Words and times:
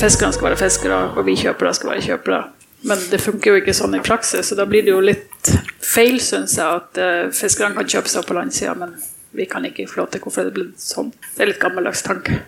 fiskerne 0.00 0.32
skal 0.32 0.50
være 0.50 0.60
fiskere, 0.60 1.00
og 1.16 1.26
vi 1.28 1.36
kjøpere 1.38 1.74
skal 1.76 1.92
være 1.92 2.06
kjøpere. 2.08 2.40
Men 2.88 3.02
det 3.12 3.20
funker 3.20 3.52
jo 3.52 3.60
ikke 3.60 3.76
sånn 3.76 3.98
i 3.98 4.04
praksis, 4.04 4.48
så 4.48 4.56
da 4.56 4.64
blir 4.68 4.86
det 4.86 4.94
jo 4.94 5.02
litt 5.04 5.50
feil, 5.84 6.16
syns 6.24 6.56
jeg, 6.56 6.80
at 6.80 7.00
uh, 7.00 7.32
fiskerne 7.36 7.76
kan 7.76 7.88
kjøpe 7.88 8.12
seg 8.12 8.24
på 8.24 8.36
landsida, 8.38 8.72
men 8.78 8.94
vi 9.36 9.46
kan 9.48 9.66
ikke 9.68 9.88
få 9.90 10.02
lov 10.02 10.08
til. 10.12 10.22
Hvorfor 10.24 10.48
det 10.48 10.56
blitt 10.56 10.80
sånn? 10.80 11.12
Det 11.36 11.44
er 11.44 11.52
litt 11.52 11.60
gammeldags 11.62 12.02
tanke. 12.06 12.40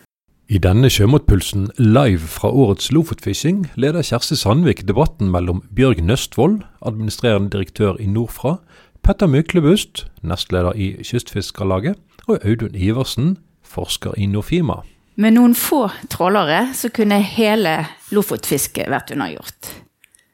I 0.52 0.59
denne 0.60 0.88
Sjømatpulsen 0.92 1.68
live 1.78 2.27
fra 2.28 2.50
årets 2.50 2.91
Lofotfishing 2.92 3.66
leder 3.80 4.05
Kjersti 4.05 4.37
Sandvik 4.37 4.82
debatten 4.88 5.30
mellom 5.32 5.62
Bjørg 5.73 6.02
Nøstvold, 6.05 6.59
administrerende 6.84 7.52
direktør 7.55 8.00
i 8.02 8.09
Nordfra, 8.10 8.59
Petter 9.05 9.30
Myklebust, 9.30 10.06
nestleder 10.20 10.77
i 10.77 10.92
Kystfiskerlaget, 11.00 12.00
og 12.28 12.42
Audun 12.45 12.77
Iversen, 12.77 13.37
forsker 13.64 14.19
i 14.19 14.28
Nofima. 14.28 14.82
Med 15.15 15.34
noen 15.37 15.55
få 15.55 15.91
trålere 16.09 16.71
så 16.75 16.89
kunne 16.89 17.19
hele 17.21 17.75
lofotfisket 18.16 18.89
vært 18.89 19.12
unnagjort. 19.12 19.69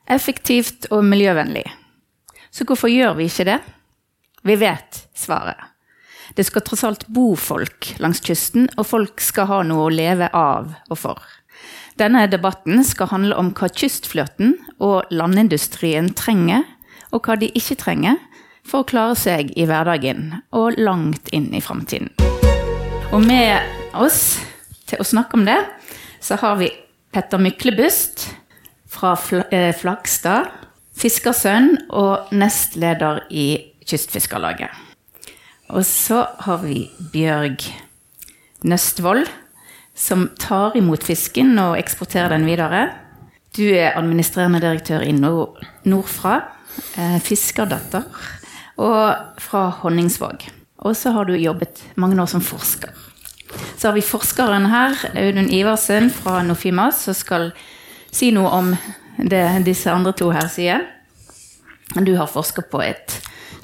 Effektivt 0.07 0.87
og 0.95 1.03
miljøvennlig. 1.05 1.65
Så 2.51 2.65
hvorfor 2.65 2.91
gjør 2.93 3.17
vi 3.19 3.27
ikke 3.27 3.49
det? 3.49 3.59
Vi 4.47 4.55
vet 4.57 5.03
svaret. 5.19 5.59
Det 6.35 6.47
skal 6.47 6.63
tross 6.63 6.85
alt 6.87 7.07
bo 7.11 7.33
folk 7.35 7.91
langs 7.99 8.23
kysten, 8.23 8.69
og 8.79 8.87
folk 8.87 9.23
skal 9.25 9.49
ha 9.51 9.59
noe 9.67 9.89
å 9.89 9.93
leve 9.93 10.29
av 10.31 10.71
og 10.87 11.01
for. 11.01 11.23
Denne 11.99 12.29
debatten 12.31 12.85
skal 12.87 13.11
handle 13.11 13.35
om 13.41 13.51
hva 13.59 13.67
kystfløten 13.75 14.55
og 14.79 15.11
landindustrien 15.11 16.13
trenger, 16.15 16.63
og 17.11 17.27
hva 17.27 17.35
de 17.41 17.51
ikke 17.59 17.81
trenger, 17.83 18.21
for 18.63 18.85
å 18.85 18.87
klare 18.87 19.17
seg 19.19 19.51
i 19.59 19.67
hverdagen 19.67 20.45
og 20.55 20.79
langt 20.79 21.33
inn 21.35 21.51
i 21.57 21.65
framtiden. 21.65 22.13
Og 23.11 23.25
med 23.25 23.65
oss 23.97 24.37
til 24.89 25.00
å 25.00 25.06
snakke 25.06 25.39
om 25.39 25.47
det, 25.48 25.58
så 26.20 26.39
har 26.41 26.58
vi 26.61 26.70
Petter 27.14 27.41
Myklebust 27.41 28.27
fra 28.89 29.14
eh, 29.53 29.72
Flakstad, 29.77 30.50
fiskersønn 30.98 31.75
og 31.95 32.33
nestleder 32.34 33.22
i 33.30 33.48
Kystfiskerlaget. 33.89 34.72
Og 35.69 35.84
så 35.86 36.25
har 36.45 36.62
vi 36.64 36.86
Bjørg 37.12 37.64
Nøstvold, 38.69 39.28
som 39.98 40.28
tar 40.41 40.77
imot 40.78 41.05
fisken 41.06 41.56
og 41.61 41.77
eksporterer 41.78 42.33
den 42.33 42.47
videre. 42.48 42.89
Du 43.56 43.64
er 43.67 43.97
administrerende 43.98 44.61
direktør 44.62 45.05
i 45.05 45.12
Nordfra, 45.14 46.41
eh, 46.97 47.19
fiskerdatter, 47.25 48.06
og 48.78 49.41
fra 49.42 49.69
Honningsvåg. 49.83 50.48
Og 50.86 50.97
så 50.97 51.11
har 51.12 51.27
du 51.27 51.34
jobbet 51.34 51.83
mange 51.97 52.20
år 52.23 52.30
som 52.30 52.45
forsker. 52.45 53.08
Så 53.77 53.89
har 53.89 53.95
vi 53.97 54.05
forskeren 54.05 54.69
her, 54.71 54.97
Audun 55.15 55.51
Iversen 55.55 56.11
fra 56.13 56.43
Nofimas, 56.47 57.05
som 57.07 57.17
skal 57.17 57.51
si 58.11 58.31
noe 58.35 58.51
om 58.53 58.73
det 59.19 59.45
disse 59.67 59.93
andre 59.93 60.15
to 60.17 60.31
her 60.35 60.49
sier. 60.53 60.85
Du 61.95 62.15
har 62.19 62.29
forsket 62.31 62.69
på 62.71 62.83
et 62.85 63.17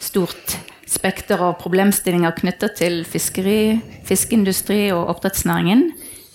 stort 0.02 0.56
spekter 0.88 1.42
av 1.42 1.58
problemstillinger 1.60 2.36
knytta 2.38 2.70
til 2.78 3.02
fiskeri, 3.08 3.80
fiskeindustri 4.06 4.86
og 4.94 5.10
oppdrettsnæringen 5.14 5.88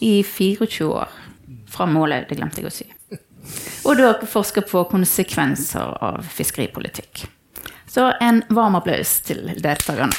i 0.06 0.20
24 0.24 0.90
år. 0.92 1.18
Fra 1.70 1.86
målet, 1.90 2.28
det 2.30 2.40
glemte 2.40 2.62
jeg 2.62 2.70
å 2.70 2.74
si. 2.74 2.88
Og 3.88 3.98
du 3.98 4.04
har 4.06 4.22
forska 4.28 4.64
på 4.68 4.84
konsekvenser 4.92 5.96
av 6.06 6.26
fiskeripolitikk. 6.36 7.26
Så 7.90 8.12
en 8.22 8.44
varm 8.54 8.78
applaus 8.78 9.20
til 9.26 9.48
deltakerne. 9.58 10.14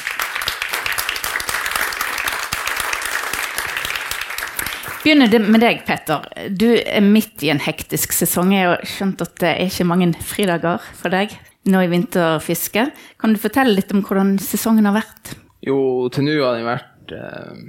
Begynner 5.01 5.33
med 5.49 5.63
deg, 5.63 5.79
Petter. 5.87 6.27
Du 6.53 6.67
er 6.77 7.01
midt 7.01 7.41
i 7.41 7.49
en 7.49 7.61
hektisk 7.63 8.11
sesong. 8.13 8.51
Jeg 8.53 8.67
har 8.69 8.83
skjønt 8.85 9.23
at 9.25 9.31
det 9.41 9.49
er 9.49 9.63
ikke 9.65 9.87
mange 9.89 10.11
fridager 10.21 10.83
for 10.99 11.09
deg 11.09 11.33
nå 11.73 11.81
i 11.81 11.89
vinterfisket. 11.89 12.93
Kan 13.17 13.33
du 13.33 13.41
fortelle 13.41 13.73
litt 13.73 13.89
om 13.95 14.03
hvordan 14.05 14.35
sesongen 14.41 14.85
har 14.85 14.99
vært? 14.99 15.33
Jo, 15.65 16.05
til 16.13 16.27
nå 16.27 16.35
har 16.43 16.59
den 16.59 16.69
vært 16.69 17.15
eh, 17.17 17.63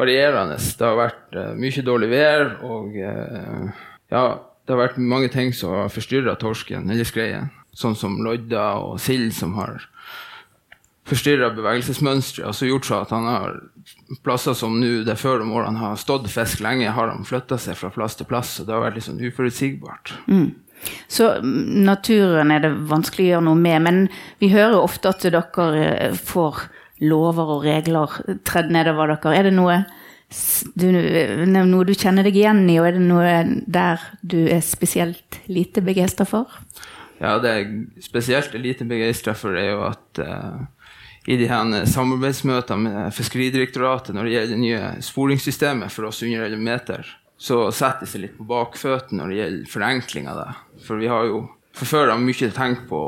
varierende. 0.00 0.56
Det 0.56 0.88
har 0.88 0.96
vært 0.96 1.36
eh, 1.36 1.52
mye 1.60 1.84
dårlig 1.84 2.10
vær, 2.14 2.48
og 2.64 2.96
eh, 2.96 3.84
ja, 4.16 4.24
det 4.64 4.72
har 4.72 4.82
vært 4.86 5.00
mange 5.00 5.28
ting 5.34 5.52
som 5.52 5.76
har 5.76 5.92
forstyrra 5.92 6.38
torsken 6.40 6.88
eller 6.88 7.08
skreien. 7.08 7.52
Sånn 7.76 7.96
som 7.96 8.16
lodder 8.24 8.88
og 8.88 8.96
sild 9.04 9.36
som 9.36 9.52
har 9.60 9.84
forstyrra 11.08 11.50
bevegelsesmønsteret, 11.56 12.46
altså 12.50 12.68
gjort 12.68 12.88
så 12.88 13.02
at 13.02 13.12
han 13.14 13.26
har 13.28 13.58
plasser 14.24 14.56
som 14.56 14.78
nå 14.80 15.02
det 15.06 15.16
før 15.20 15.44
om 15.44 15.54
årene 15.56 15.80
har 15.80 16.00
stått 16.00 16.28
fisk 16.32 16.62
lenge, 16.64 16.90
har 16.94 17.12
han 17.12 17.26
flytta 17.28 17.58
seg 17.60 17.78
fra 17.80 17.90
plass 17.94 18.18
til 18.18 18.28
plass, 18.28 18.58
og 18.60 18.68
det 18.68 18.76
har 18.76 18.84
vært 18.84 18.98
litt 18.98 19.08
sånn 19.08 19.22
uforutsigbart. 19.24 20.14
Mm. 20.28 20.48
Så 21.10 21.30
mm, 21.42 21.84
naturen 21.88 22.52
er 22.54 22.62
det 22.64 22.74
vanskelig 22.90 23.26
å 23.26 23.30
gjøre 23.32 23.46
noe 23.48 23.60
med, 23.60 23.84
men 23.86 24.02
vi 24.42 24.52
hører 24.52 24.78
ofte 24.80 25.12
at 25.12 25.24
dere 25.26 25.68
eh, 25.78 26.18
får 26.18 26.68
lover 27.04 27.54
og 27.56 27.64
regler 27.66 28.20
tredd 28.46 28.72
nedover 28.74 29.14
dere. 29.14 29.34
Er 29.38 29.48
det 29.48 29.56
noe 29.56 29.82
du, 30.76 30.88
noe 31.48 31.86
du 31.88 31.94
kjenner 31.96 32.26
deg 32.26 32.36
igjen 32.36 32.66
i, 32.68 32.78
og 32.80 32.90
er 32.90 32.98
det 32.98 33.04
noe 33.06 33.34
der 33.64 34.02
du 34.20 34.40
er 34.44 34.60
spesielt 34.64 35.40
lite 35.48 35.82
begeistra 35.84 36.26
for? 36.28 36.58
Ja, 37.18 37.38
det 37.42 37.54
jeg 37.54 38.02
spesielt 38.04 38.52
er 38.54 38.62
lite 38.62 38.86
begeistra 38.86 39.34
for, 39.38 39.56
er 39.58 39.72
jo 39.72 39.86
at 39.88 40.20
uh, 40.22 40.66
i 41.28 41.36
de 41.36 41.48
her 41.50 41.84
samarbeidsmøtene 41.92 42.80
med 42.88 43.14
Fiskeridirektoratet 43.16 44.16
når 44.16 44.24
det 44.24 44.34
gjelder 44.34 44.54
det 44.54 44.62
nye 44.62 44.90
sporingssystemet 45.04 45.92
for 45.92 46.08
oss 46.08 46.22
under 46.24 46.46
11 46.46 46.64
meter, 46.64 47.14
så 47.38 47.68
setter 47.68 48.06
det 48.06 48.10
seg 48.10 48.24
litt 48.24 48.36
på 48.38 48.48
bakføttene 48.48 49.20
når 49.20 49.30
det 49.30 49.38
gjelder 49.42 49.72
forenkling 49.74 50.28
av 50.32 50.40
det. 50.40 50.50
For 50.86 51.00
vi 51.00 51.10
har 51.12 51.28
jo 51.28 51.42
av 51.78 52.22
mye 52.22 52.52
tenkt 52.56 52.88
på 52.88 52.98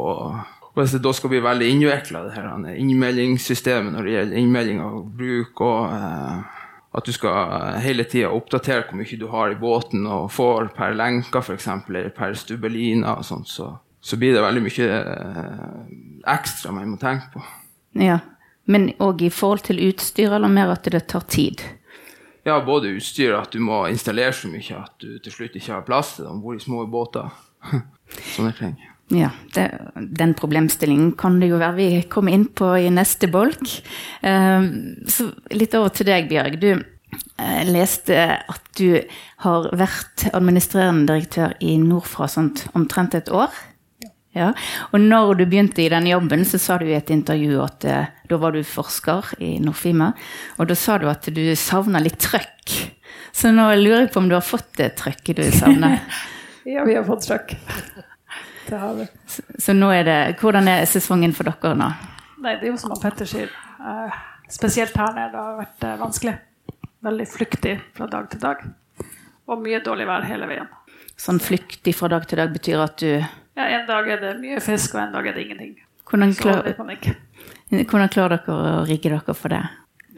og 0.71 0.79
hvis 0.79 0.95
det 0.95 1.03
da 1.03 1.11
skal 1.17 1.33
bli 1.33 1.41
veldig 1.43 1.69
innvikla, 1.75 2.23
det 2.25 2.37
her 2.37 2.77
innmeldingssystemet 2.79 3.95
når 3.95 4.07
det 4.07 4.13
gjelder 4.15 4.39
innmelding 4.39 4.83
av 4.85 4.99
bruk, 5.19 5.63
og 5.67 5.95
eh, 5.97 6.61
at 6.95 7.07
du 7.07 7.15
skal 7.15 7.81
hele 7.83 8.07
tida 8.07 8.31
oppdatere 8.35 8.87
hvor 8.87 8.99
mye 9.01 9.19
du 9.19 9.27
har 9.33 9.51
i 9.51 9.59
båten 9.59 10.07
og 10.07 10.31
får 10.35 10.71
per 10.77 10.95
lenke 10.99 11.43
f.eks., 11.43 11.69
eller 11.75 12.11
per 12.15 12.39
stubbeliner 12.39 13.19
og 13.19 13.27
sånt, 13.27 13.51
så, 13.51 13.73
så, 14.01 14.19
blir 14.19 14.37
det 14.37 14.45
veldig 14.47 14.63
mye 14.67 14.89
eh, 15.01 15.91
ekstra 16.39 16.75
man 16.75 16.95
må 16.95 17.01
tenke 17.03 17.35
på. 17.35 17.43
Ja, 17.99 18.21
Men 18.71 18.93
òg 19.03 19.23
i 19.27 19.31
forhold 19.35 19.65
til 19.67 19.81
utstyr, 19.83 20.31
eller 20.37 20.49
mer 20.53 20.71
at 20.71 20.85
det 20.87 21.09
tar 21.11 21.25
tid? 21.27 21.63
Ja, 22.47 22.61
både 22.65 22.93
utstyr, 22.95 23.35
at 23.35 23.51
du 23.53 23.59
må 23.61 23.83
installere 23.91 24.33
så 24.37 24.49
mye 24.49 24.77
at 24.79 24.95
du 25.03 25.19
til 25.19 25.33
slutt 25.33 25.57
ikke 25.59 25.75
har 25.75 25.87
plass 25.89 26.15
til 26.17 26.25
det 26.25 26.31
om 26.31 26.41
bord 26.45 26.61
i 26.61 26.63
små 26.63 26.85
båter. 26.87 27.33
Sånne 28.37 28.53
ting. 28.59 28.79
Ja, 29.11 29.33
det, 29.57 29.67
den 29.97 30.37
problemstillingen 30.39 31.13
kan 31.19 31.41
det 31.43 31.51
jo 31.51 31.59
være 31.59 31.77
vi 31.77 31.89
kommer 32.13 32.37
inn 32.37 32.47
på 32.47 32.71
i 32.79 32.87
neste 32.95 33.27
bolk. 33.33 33.65
Uh, 34.23 34.71
så 35.11 35.33
litt 35.51 35.75
over 35.75 35.91
til 35.95 36.07
deg, 36.09 36.31
Bjørg. 36.31 36.61
Du 36.63 36.71
uh, 36.79 37.63
leste 37.67 38.21
at 38.39 38.71
du 38.79 39.01
har 39.43 39.67
vært 39.75 40.29
administrerende 40.31 41.11
direktør 41.11 41.57
i 41.59 41.75
Nordfra 41.83 42.31
sånt 42.31 42.69
omtrent 42.79 43.19
et 43.19 43.33
år. 43.35 43.51
Ja. 44.37 44.53
Og 44.95 45.03
når 45.03 45.41
du 45.41 45.45
begynte 45.47 45.83
i 45.83 45.89
den 45.91 46.07
jobben, 46.07 46.45
så 46.47 46.59
sa 46.63 46.79
du 46.79 46.87
i 46.87 46.95
et 46.95 47.11
intervju 47.11 47.59
at 47.65 47.87
eh, 47.89 48.11
da 48.31 48.39
var 48.39 48.55
du 48.55 48.63
forsker 48.67 49.33
i 49.43 49.57
Nordfima, 49.63 50.13
og 50.59 50.71
da 50.71 50.77
sa 50.79 51.01
du 51.03 51.09
at 51.11 51.27
du 51.35 51.43
savna 51.59 52.03
litt 52.03 52.21
trøkk. 52.23 52.77
Så 53.35 53.51
nå 53.55 53.67
lurer 53.79 54.05
jeg 54.05 54.13
på 54.15 54.23
om 54.23 54.29
du 54.31 54.37
har 54.37 54.47
fått 54.47 54.77
det 54.79 54.93
trøkket 55.01 55.41
du 55.41 55.51
savner? 55.55 55.99
ja, 56.75 56.85
vi 56.87 56.95
har 56.95 57.07
fått 57.07 57.27
trøkk. 57.27 57.57
Det 58.69 58.79
har 58.79 58.95
vi. 58.95 59.07
Så, 59.27 59.43
så, 59.59 59.75
nå 59.75 59.91
er 59.91 60.05
det 60.07 60.19
Hvordan 60.39 60.69
er 60.71 60.85
sesongen 60.87 61.35
for 61.35 61.49
dere 61.51 61.75
nå? 61.79 61.89
Nei, 62.41 62.55
det 62.61 62.69
er 62.69 62.71
jo 62.71 62.79
som 62.79 62.95
Petter 63.03 63.27
sier. 63.27 63.51
Eh, 63.83 64.19
spesielt 64.51 64.95
her 64.97 65.15
nede. 65.17 65.33
Det 65.35 65.43
har 65.43 65.59
vært 65.59 65.87
eh, 65.89 65.97
vanskelig. 66.01 66.37
Veldig 67.03 67.27
flyktig 67.33 67.75
fra 67.97 68.07
dag 68.13 68.31
til 68.31 68.43
dag. 68.45 68.63
Og 69.51 69.63
mye 69.65 69.81
dårlig 69.83 70.07
vær 70.07 70.27
hele 70.29 70.47
veien. 70.47 70.71
Sånn 71.19 71.41
flyktig 71.43 71.97
fra 71.99 72.13
dag 72.13 72.27
til 72.29 72.39
dag 72.41 72.53
betyr 72.55 72.83
at 72.85 73.03
du 73.03 73.40
ja, 73.59 73.67
En 73.67 73.87
dag 73.89 74.09
er 74.09 74.21
det 74.23 74.35
mye 74.41 74.61
fisk, 74.65 74.95
og 74.95 75.03
en 75.05 75.15
dag 75.17 75.27
er 75.27 75.37
det 75.37 75.47
ingenting. 75.47 75.77
Hvordan, 76.11 76.35
klar, 76.35 76.67
hvordan 77.71 78.11
klarer 78.11 78.41
dere 78.41 78.57
å 78.57 78.85
rigge 78.89 79.13
dere 79.13 79.35
for 79.37 79.53
det? 79.53 79.63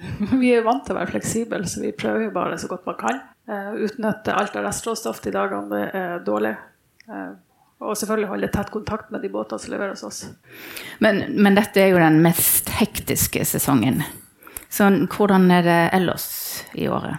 Vi 0.43 0.53
er 0.55 0.65
vant 0.67 0.85
til 0.87 0.95
å 0.95 0.99
være 0.99 1.13
fleksible, 1.13 1.63
så 1.69 1.83
vi 1.83 1.93
prøver 1.95 2.27
jo 2.27 2.35
bare 2.35 2.59
så 2.59 2.69
godt 2.71 2.89
man 2.89 2.99
kan. 2.99 3.23
Uh, 3.51 3.75
utnytte 3.87 4.35
alt 4.35 4.57
av 4.59 4.67
restråstoff 4.67 5.21
de 5.25 5.33
dagene 5.35 5.71
det 5.71 5.83
er 5.99 6.23
dårlig. 6.27 6.55
Uh, 7.11 7.35
og 7.83 7.97
selvfølgelig 7.99 8.31
holde 8.31 8.51
tett 8.55 8.71
kontakt 8.71 9.11
med 9.11 9.25
de 9.25 9.31
båtene 9.33 9.63
som 9.63 9.73
leveres 9.75 10.05
oss. 10.07 10.21
Men, 11.03 11.25
men, 11.35 11.57
dette 11.59 11.83
er 11.83 11.91
jo 11.91 12.03
den 12.03 12.21
mest 12.23 12.71
hektiske 12.79 13.43
sesongen. 13.49 14.05
Så 14.73 14.87
hvordan 15.11 15.51
er 15.53 15.67
det 15.67 15.81
ellers 15.99 16.27
i 16.79 16.87
året? 16.89 17.19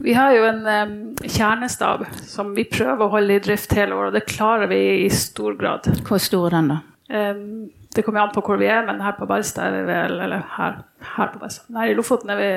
Vi 0.00 0.14
har 0.16 0.32
jo 0.32 0.46
en 0.48 0.62
um, 0.66 0.94
kjernestab 1.20 2.06
som 2.24 2.54
vi 2.56 2.64
prøver 2.70 3.04
å 3.04 3.12
holde 3.12 3.36
i 3.36 3.42
drift 3.44 3.74
hele 3.76 3.96
året. 3.96 4.14
og 4.14 4.18
Det 4.18 4.32
klarer 4.32 4.70
vi 4.70 4.80
i 5.04 5.10
stor 5.12 5.58
grad. 5.60 5.90
Hvor 6.06 6.22
stor 6.22 6.48
er 6.48 6.56
den, 6.56 6.72
da? 6.72 6.80
Um, 7.10 7.68
det 7.94 8.04
kommer 8.06 8.22
an 8.22 8.32
på 8.34 8.42
hvor 8.46 8.60
vi 8.60 8.68
er, 8.70 8.84
men 8.86 9.02
her 9.02 9.16
på 9.18 9.26
Barstad 9.26 9.66
er 9.66 9.80
vi 9.80 9.86
vel 9.88 10.20
Eller 10.22 10.44
her, 10.56 10.82
her 11.16 11.30
på 11.32 11.40
Barstad. 11.42 11.72
Nei, 11.74 11.90
i 11.90 11.96
Lofoten 11.98 12.30
er 12.30 12.38
vi 12.40 12.50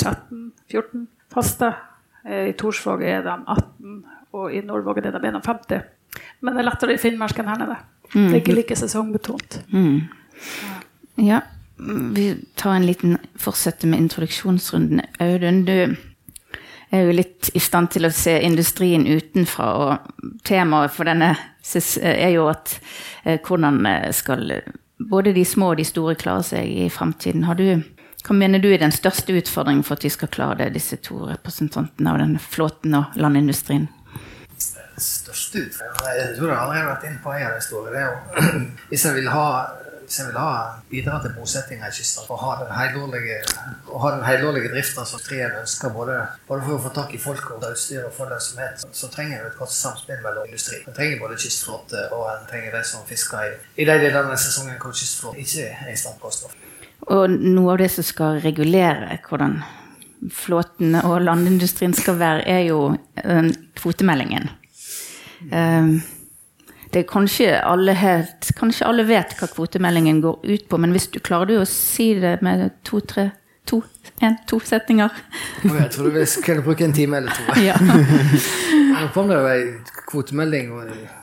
13-14 0.00 1.06
faste. 1.32 1.72
Eh, 2.24 2.48
I 2.50 2.54
Torsvåg 2.58 3.02
er 3.04 3.24
de 3.26 3.34
18, 3.36 3.98
og 4.32 4.54
i 4.54 4.62
Nordvågen 4.64 5.08
er 5.08 5.16
de 5.16 5.32
51. 5.32 5.82
Men 6.40 6.54
det 6.54 6.62
er 6.62 6.68
lettere 6.68 6.96
i 6.96 7.00
Finnmark 7.00 7.38
enn 7.40 7.50
her 7.52 7.60
nede. 7.60 7.76
Det 8.12 8.28
er 8.28 8.40
ikke 8.40 8.56
like 8.56 8.76
sesongbetont. 8.76 9.60
Ja, 11.20 11.40
vi 12.16 12.26
tar 12.56 12.76
en 12.76 12.86
liten 12.86 13.16
fortsette 13.40 13.88
med 13.88 14.04
introduksjonsrunden. 14.04 15.00
Audun, 15.20 15.64
du 15.68 15.96
er 16.92 17.06
jo 17.06 17.16
litt 17.16 17.50
i 17.56 17.62
stand 17.62 17.90
til 17.94 18.06
å 18.06 18.12
se 18.14 18.34
industrien 18.44 19.06
utenfra, 19.08 19.68
og 19.80 20.38
temaet 20.46 20.94
for 20.94 21.08
denne 21.08 21.32
er 22.02 22.32
jo 22.34 22.48
at 22.50 22.76
eh, 23.24 23.38
hvordan 23.40 23.80
eh, 23.86 24.10
skal 24.12 24.50
både 24.98 25.32
de 25.32 25.44
små 25.46 25.72
og 25.72 25.80
de 25.80 25.86
store 25.86 26.14
klare 26.18 26.44
seg 26.46 26.68
i 26.68 26.88
fremtiden. 26.92 27.46
Hva 28.22 28.36
mener 28.36 28.62
du 28.62 28.68
er 28.70 28.82
den 28.82 28.94
største 28.94 29.34
utfordringen 29.34 29.82
for 29.86 29.98
at 29.98 30.04
vi 30.06 30.12
skal 30.14 30.30
klare 30.30 30.60
det, 30.62 30.74
disse 30.76 30.98
to 31.02 31.24
representantene 31.30 32.12
av 32.12 32.20
den 32.22 32.38
flåten 32.38 32.94
og 32.98 33.18
landindustrien? 33.18 33.88
største 35.02 35.64
utfordringen 35.66 36.18
Jeg 36.18 36.34
tror 36.36 36.50
jeg 36.52 36.58
allerede 36.58 36.82
har 36.82 36.90
vært 36.92 37.06
inne 37.08 37.22
på 37.22 37.32
en. 37.34 37.56
Det 37.88 38.00
er 38.00 38.06
jo 38.06 38.50
hvis 38.90 39.06
jeg 39.08 39.18
vil 39.18 39.30
ha 39.32 39.46
hvis 40.12 40.18
jeg 40.20 40.28
vil 40.28 40.36
ha 40.36 40.56
bidra 40.90 41.18
til 41.24 41.32
bosettinga 41.32 41.88
i 41.88 41.94
kysten 41.96 42.26
og 42.28 42.40
ha 42.42 42.56
den 42.60 44.24
helårlige, 44.28 44.68
drifta 44.74 45.06
som 45.08 45.22
treen 45.24 45.54
ønsker, 45.62 45.88
både, 45.94 46.18
både 46.44 46.66
for 46.66 46.74
å 46.74 46.82
få 46.84 46.92
tak 46.92 47.14
i 47.16 47.20
folk 47.22 47.46
og 47.54 47.64
utstyr 47.70 48.02
og 48.04 48.12
få 48.12 48.26
lønnsomhet, 48.28 48.84
så, 48.84 48.90
så 48.92 49.08
trenger 49.14 49.38
en 49.38 49.48
et 49.48 49.56
godt 49.56 49.72
samspill 49.72 50.20
mellom 50.20 50.44
industri. 50.50 50.82
En 50.84 50.98
trenger 50.98 51.16
både 51.22 51.40
kystflåte 51.40 52.04
og 52.12 52.28
en 52.28 52.44
trenger 52.50 52.76
de 52.76 52.84
som 52.90 53.08
fisker 53.08 53.48
i, 53.48 53.56
i 53.80 53.88
de 53.88 53.98
delene 54.04 54.36
av 54.36 54.44
sesongen 54.44 54.76
hvor 54.84 54.92
kystflåten 55.00 55.46
ikke 55.46 55.70
er 55.72 55.92
i 55.94 55.98
stand 56.04 56.20
til 56.20 56.28
å 56.28 56.36
stå. 56.42 56.54
Og 57.16 57.38
noe 57.40 57.72
av 57.72 57.80
det 57.80 57.88
som 57.96 58.04
skal 58.12 58.42
regulere 58.44 59.16
hvordan 59.24 59.62
flåten 60.28 61.00
og 61.06 61.22
landindustrien 61.24 61.96
skal 61.96 62.20
være, 62.20 62.44
er 62.44 62.66
jo 62.68 62.90
eh, 63.24 63.48
kvotemeldingen. 63.80 64.52
Eh, 65.48 65.96
det 66.92 67.06
kanskje 67.08 67.54
alle, 67.64 67.94
helt, 67.96 68.50
kanskje 68.58 68.86
alle 68.88 69.06
vet 69.08 69.32
hva 69.38 69.48
kvotemeldingen 69.48 70.20
går 70.20 70.42
ut 70.44 70.66
på, 70.68 70.80
men 70.80 70.92
hvis 70.92 71.08
du 71.14 71.20
klarer 71.24 71.48
du 71.48 71.54
å 71.62 71.68
si 71.68 72.12
det 72.20 72.34
med 72.44 72.66
to, 72.84 73.00
tre, 73.00 73.30
to, 73.68 73.80
en, 74.20 74.36
to 74.48 74.60
setninger? 74.60 75.22
Oh, 75.64 75.78
jeg 75.78 75.88
tror 75.94 76.12
vi 76.12 76.26
skulle 76.28 76.64
bruke 76.66 76.84
en 76.84 76.96
time 76.96 77.22
eller 77.22 77.32
to. 77.32 77.56
Ja. 77.68 77.78
Nå 78.92 79.08
kom 79.14 79.32
det 79.32 79.40
jo 79.40 79.48
ei 79.48 79.64
kvotemelding 80.10 80.76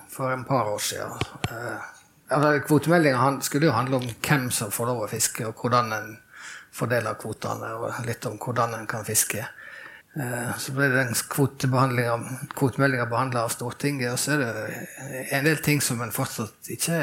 for 0.10 0.34
en 0.34 0.44
par 0.48 0.74
år 0.74 0.82
siden. 0.84 1.14
Uh, 1.52 2.62
Kvotemeldinga 2.68 3.40
skulle 3.42 3.70
jo 3.70 3.72
handle 3.74 3.96
om 4.02 4.10
hvem 4.22 4.50
som 4.54 4.74
får 4.74 4.90
lov 4.90 5.06
å 5.06 5.08
fiske, 5.10 5.48
og 5.48 5.62
hvordan 5.62 5.94
en 5.96 6.12
fordeler 6.74 7.18
kvotene, 7.18 7.72
og 7.78 8.06
litt 8.06 8.26
om 8.30 8.38
hvordan 8.38 8.76
en 8.78 8.90
kan 8.90 9.06
fiske. 9.06 9.46
Uh, 10.18 10.56
så 10.58 10.74
ble 10.74 10.88
den 10.92 11.14
kvotemeldinga 11.30 13.06
behandla 13.12 13.46
av 13.46 13.54
Stortinget, 13.54 14.16
og 14.16 14.20
så 14.20 14.36
er 14.36 14.42
det 14.42 15.28
en 15.38 15.46
del 15.46 15.62
ting 15.64 15.84
som 15.86 16.02
en 16.02 16.14
fortsatt 16.14 16.72
ikke 16.74 16.98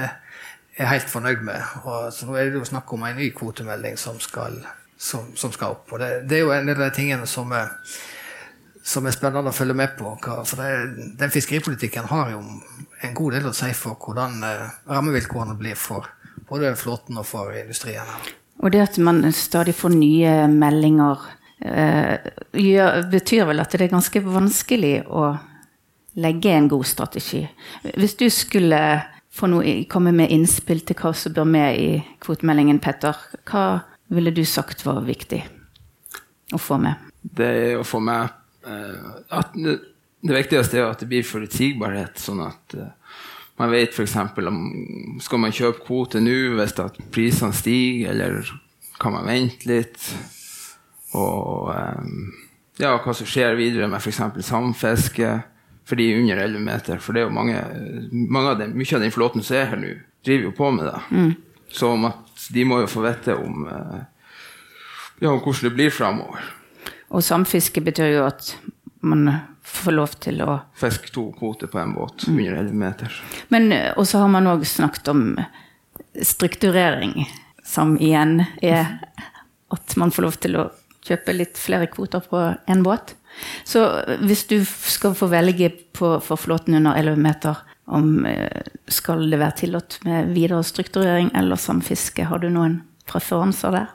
er 0.77 0.91
helt 0.91 1.09
fornøyd 1.09 1.45
med. 1.47 1.63
Og 1.85 2.11
så 2.13 2.27
nå 2.29 2.37
er 2.37 2.51
det 2.51 2.61
jo 2.61 2.69
snakk 2.69 2.93
om 2.93 3.07
en 3.07 3.17
ny 3.17 3.31
kvotemelding 3.37 3.97
som 4.01 4.19
skal, 4.21 4.59
som, 4.99 5.31
som 5.39 5.55
skal 5.55 5.79
opp. 5.79 5.95
Og 5.95 6.03
det, 6.03 6.11
det, 6.29 6.41
er 6.41 6.45
jo 6.45 6.53
en 6.57 6.69
del 6.69 6.81
av 6.81 6.91
de 6.91 6.99
tingene 6.99 7.31
som 7.31 7.55
er 7.57 7.73
som 8.87 9.07
er 9.09 9.15
spennende 9.17 9.51
å 9.51 9.57
følge 9.57 9.75
med 9.75 9.97
på. 9.99 10.13
For 10.23 10.61
det, 10.61 11.07
den 11.19 11.33
fiskeripolitikken 11.35 12.07
har 12.07 12.31
jo 12.37 12.43
en 13.03 13.17
god 13.19 13.35
del 13.35 13.49
å 13.51 13.55
si 13.57 13.73
for 13.75 13.99
hvordan 13.99 14.45
eh, 14.47 14.77
rammevilkårene 14.87 15.57
blir 15.59 15.79
for 15.79 16.07
både 16.47 16.71
flåten 16.79 17.19
og 17.19 17.27
for 17.27 17.51
industrien. 17.59 18.07
Og 18.63 18.71
det 18.73 18.85
at 18.85 19.01
man 19.03 19.25
stadig 19.35 19.75
får 19.77 19.97
nye 19.97 20.37
meldinger, 20.53 21.27
eh, 21.27 21.46
gjør, 21.61 23.03
betyr 23.11 23.47
vel 23.49 23.63
at 23.63 23.73
det 23.73 23.87
er 23.87 23.95
ganske 23.95 24.23
vanskelig 24.25 24.95
å 25.09 25.31
legge 26.21 26.53
en 26.53 26.69
god 26.69 26.87
strategi. 26.89 27.43
Hvis 27.97 28.17
du 28.21 28.29
skulle 28.33 28.81
noe, 29.45 29.75
komme 29.91 30.15
med 30.17 30.33
innspill 30.33 30.81
til 30.87 30.97
hva 31.01 31.13
som 31.17 31.35
bør 31.37 31.49
med 31.49 31.81
i 31.81 31.91
kvotemeldingen, 32.25 32.81
Petter, 32.81 33.19
hva 33.49 33.67
ville 34.13 34.33
du 34.33 34.45
sagt 34.49 34.85
var 34.87 35.03
viktig 35.05 35.43
å 36.55 36.61
få 36.61 36.79
med? 36.81 37.09
Det 37.21 37.47
er 37.47 37.81
å 37.81 37.85
få 37.85 38.01
med 38.01 38.31
at 38.67 39.57
det, 39.57 39.79
viktigste 40.23 40.81
er 40.81 40.89
at 40.89 41.03
det 41.03 41.11
blir 41.11 41.27
forutsigbarhet, 41.27 42.19
sånn 42.19 42.41
at 42.47 42.77
uh, 42.79 42.89
man 43.61 43.73
vet 43.73 43.95
f.eks. 43.95 44.17
om 44.43 45.21
skal 45.23 45.43
man 45.43 45.55
kjøpe 45.55 45.85
kvote 45.87 46.23
nå 46.23 46.57
hvis 46.59 46.77
at 46.83 46.99
prisene 47.15 47.55
stiger, 47.57 48.15
eller 48.15 48.51
kan 49.01 49.15
man 49.15 49.29
vente 49.29 49.69
litt? 49.71 50.01
Og 51.17 51.71
um, 51.73 52.33
ja, 52.81 52.97
hva 53.01 53.15
som 53.17 53.29
skjer 53.29 53.57
videre 53.59 53.89
med 53.89 54.03
f.eks. 54.03 54.21
samfiske 54.45 55.31
for 55.87 56.01
de 56.01 56.11
under 56.19 56.43
11 56.43 56.65
meter. 56.67 57.01
For 57.03 57.15
det 57.15 57.23
er 57.23 57.29
jo 57.29 57.37
mange, 57.37 57.63
mange 58.13 58.53
av 58.53 58.61
den, 58.61 58.75
mye 58.77 58.99
av 58.99 59.05
den 59.05 59.15
flåten 59.15 59.45
som 59.47 59.59
er 59.59 59.71
her 59.71 59.81
nå, 59.81 59.95
driver 60.27 60.51
jo 60.51 60.55
på 60.57 60.71
med 60.75 60.89
det. 60.91 61.01
Mm. 61.11 61.35
Så 61.73 61.93
de 62.53 62.65
må 62.67 62.81
jo 62.83 62.91
få 62.91 63.05
vite 63.07 63.37
om, 63.39 63.67
uh, 63.71 64.01
ja, 65.23 65.31
om 65.31 65.41
hvordan 65.41 65.69
det 65.69 65.75
blir 65.79 65.95
framover. 65.95 66.49
Og 67.15 67.23
samfiske 67.23 67.81
betyr 67.87 68.17
jo 68.17 68.25
at 68.27 68.57
man 69.07 69.29
får 69.67 69.95
lov 69.95 70.15
til 70.23 70.43
å 70.43 70.57
Fiske 70.79 71.13
to 71.15 71.29
kvoter 71.39 71.71
på 71.71 71.79
en 71.79 71.95
båt 71.95 72.27
mm. 72.27 72.35
under 72.35 72.59
11 72.65 72.81
meter. 72.83 73.21
Men 73.55 73.71
så 74.07 74.25
har 74.25 74.31
man 74.31 74.51
òg 74.51 74.67
snakket 74.67 75.11
om 75.13 75.25
strukturering, 76.23 77.27
som 77.67 77.97
igjen 77.99 78.41
er 78.63 78.99
at 79.75 79.97
man 79.99 80.13
får 80.15 80.27
lov 80.27 80.39
til 80.43 80.59
å 80.59 80.67
kjøpe 81.07 81.35
litt 81.37 81.61
flere 81.61 81.89
kvoter 81.93 82.25
på 82.27 82.43
én 82.71 82.83
båt. 82.87 83.15
Så 83.69 83.85
hvis 84.25 84.47
du 84.51 84.59
skal 84.65 85.17
få 85.17 85.29
velge 85.33 85.71
på, 85.97 86.17
for 86.25 86.41
flåten 86.41 86.79
under 86.79 86.97
11 86.97 87.21
meter, 87.21 87.63
om 87.87 88.25
skal 88.91 89.27
det 89.31 89.39
være 89.39 89.59
tillatt 89.61 89.99
med 90.07 90.33
videre 90.35 90.65
strukturering 90.67 91.31
eller 91.39 91.61
samfiske, 91.61 92.27
har 92.27 92.43
du 92.43 92.49
noen 92.51 92.81
preferanser 93.07 93.77
der? 93.77 93.93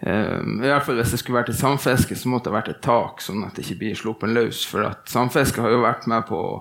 Um, 0.00 0.58
i 0.60 0.68
hvert 0.68 0.84
fall 0.84 0.98
Hvis 1.00 1.14
det 1.14 1.22
skulle 1.22 1.38
vært 1.38 1.54
et 1.54 1.58
samfiske, 1.58 2.18
så 2.20 2.28
måtte 2.28 2.50
det 2.50 2.56
vært 2.58 2.72
et 2.74 2.82
tak, 2.84 3.22
sånn 3.24 3.46
at 3.46 3.56
det 3.56 3.64
ikke 3.64 3.80
blir 3.80 3.96
sluppet 3.96 4.32
løs. 4.32 4.64
For 4.68 4.84
at 4.84 5.08
samfiske 5.08 5.62
har 5.64 5.72
jo 5.72 5.84
vært 5.86 6.04
med 6.10 6.26
på 6.28 6.36
å 6.36 6.58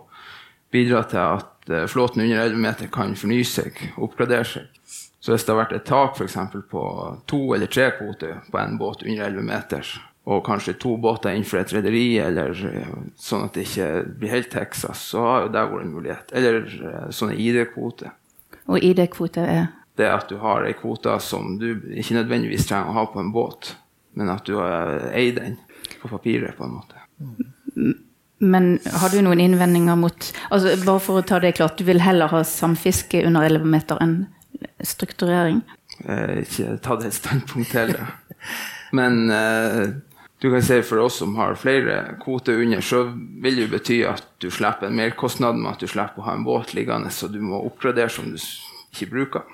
bidra 0.73 1.03
til 1.11 1.21
at 1.21 1.73
uh, 1.73 1.83
flåten 1.91 2.23
under 2.23 2.45
11 2.45 2.63
meter 2.63 2.91
kan 2.93 3.15
fornye 3.19 3.47
seg, 3.47 3.81
oppgradere 3.99 4.47
seg. 4.47 4.75
Så 5.25 5.33
hvis 5.33 5.45
det 5.45 5.56
har 5.56 5.63
vært 5.63 5.74
et 5.74 5.88
tak 5.89 6.19
f.eks. 6.19 6.36
på 6.69 6.81
to 7.25 7.39
eller 7.56 7.69
tre 7.72 7.88
kvoter 7.98 8.44
på 8.51 8.60
en 8.62 8.75
båt 8.77 9.01
under 9.01 9.24
11 9.25 9.48
meter, 9.48 9.94
og 10.29 10.44
kanskje 10.46 10.75
to 10.82 10.91
båter 11.01 11.34
innenfor 11.34 11.63
et 11.63 11.74
rederi, 11.74 12.03
eller 12.22 12.53
uh, 12.53 12.91
sånn 13.17 13.48
at 13.48 13.58
det 13.58 13.65
ikke 13.65 13.89
blir 14.22 14.36
helt 14.36 14.51
Texas, 14.53 15.01
så 15.13 15.25
har 15.25 15.48
jo 15.48 15.50
det 15.53 15.65
vært 15.72 15.86
en 15.86 15.96
mulighet. 15.96 16.36
Eller 16.38 16.62
uh, 16.70 17.10
sånne 17.13 17.38
ID-kvoter. 17.41 18.13
Og 18.70 18.86
ID-kvoter 18.86 19.50
er? 19.50 19.65
det 19.96 20.08
at 20.12 20.29
du 20.29 20.39
har 20.41 20.65
ei 20.67 20.75
kvote 20.75 21.13
som 21.24 21.55
du 21.60 21.70
ikke 21.96 22.17
nødvendigvis 22.17 22.67
trenger 22.67 22.91
å 22.91 22.98
ha 23.00 23.05
på 23.12 23.22
en 23.22 23.32
båt, 23.36 23.75
men 24.20 24.32
at 24.32 24.48
du 24.48 24.58
eier 24.60 25.36
den 25.38 25.60
på 26.01 26.12
papiret, 26.12 26.55
på 26.58 26.67
en 26.67 26.75
måte. 26.75 27.00
Men 28.44 28.75
har 29.00 29.13
du 29.13 29.22
noen 29.24 29.39
innvendinger 29.39 29.96
mot 29.96 30.27
altså 30.51 30.74
Bare 30.84 31.01
for 31.01 31.22
å 31.22 31.24
ta 31.25 31.39
det 31.39 31.53
klart, 31.55 31.79
du 31.79 31.88
vil 31.88 32.01
heller 32.03 32.27
ha 32.34 32.44
samfiske 32.46 33.24
under 33.25 33.48
11 33.48 33.72
meter 33.72 34.01
enn 34.03 34.17
strukturering? 34.83 35.62
Eh, 36.03 36.41
ikke 36.43 36.77
tatt 36.83 37.05
et 37.07 37.15
standpunkt 37.15 37.71
til 37.71 37.95
det. 37.95 38.05
Men 38.95 39.25
eh, 39.33 39.95
du 40.43 40.50
kan 40.51 40.63
si 40.63 40.81
for 40.85 41.01
oss 41.05 41.19
som 41.21 41.35
har 41.39 41.57
flere 41.59 42.17
kvoter 42.21 42.62
under, 42.62 42.81
så 42.83 43.03
vil 43.43 43.57
det 43.57 43.67
jo 43.67 43.74
bety 43.74 44.00
at 44.09 44.25
du 44.43 44.50
slipper 44.51 44.89
en 44.89 44.97
merkostnad 45.00 45.57
med 45.59 45.74
at 45.74 45.83
du 45.83 45.89
slipper 45.89 46.21
å 46.21 46.27
ha 46.29 46.35
en 46.38 46.47
båt 46.47 46.75
liggende, 46.77 47.12
så 47.12 47.31
du 47.31 47.39
må 47.43 47.62
oppgradere 47.65 48.12
som 48.13 48.27
du 48.29 48.38
ikke 48.38 49.12
bruker. 49.13 49.47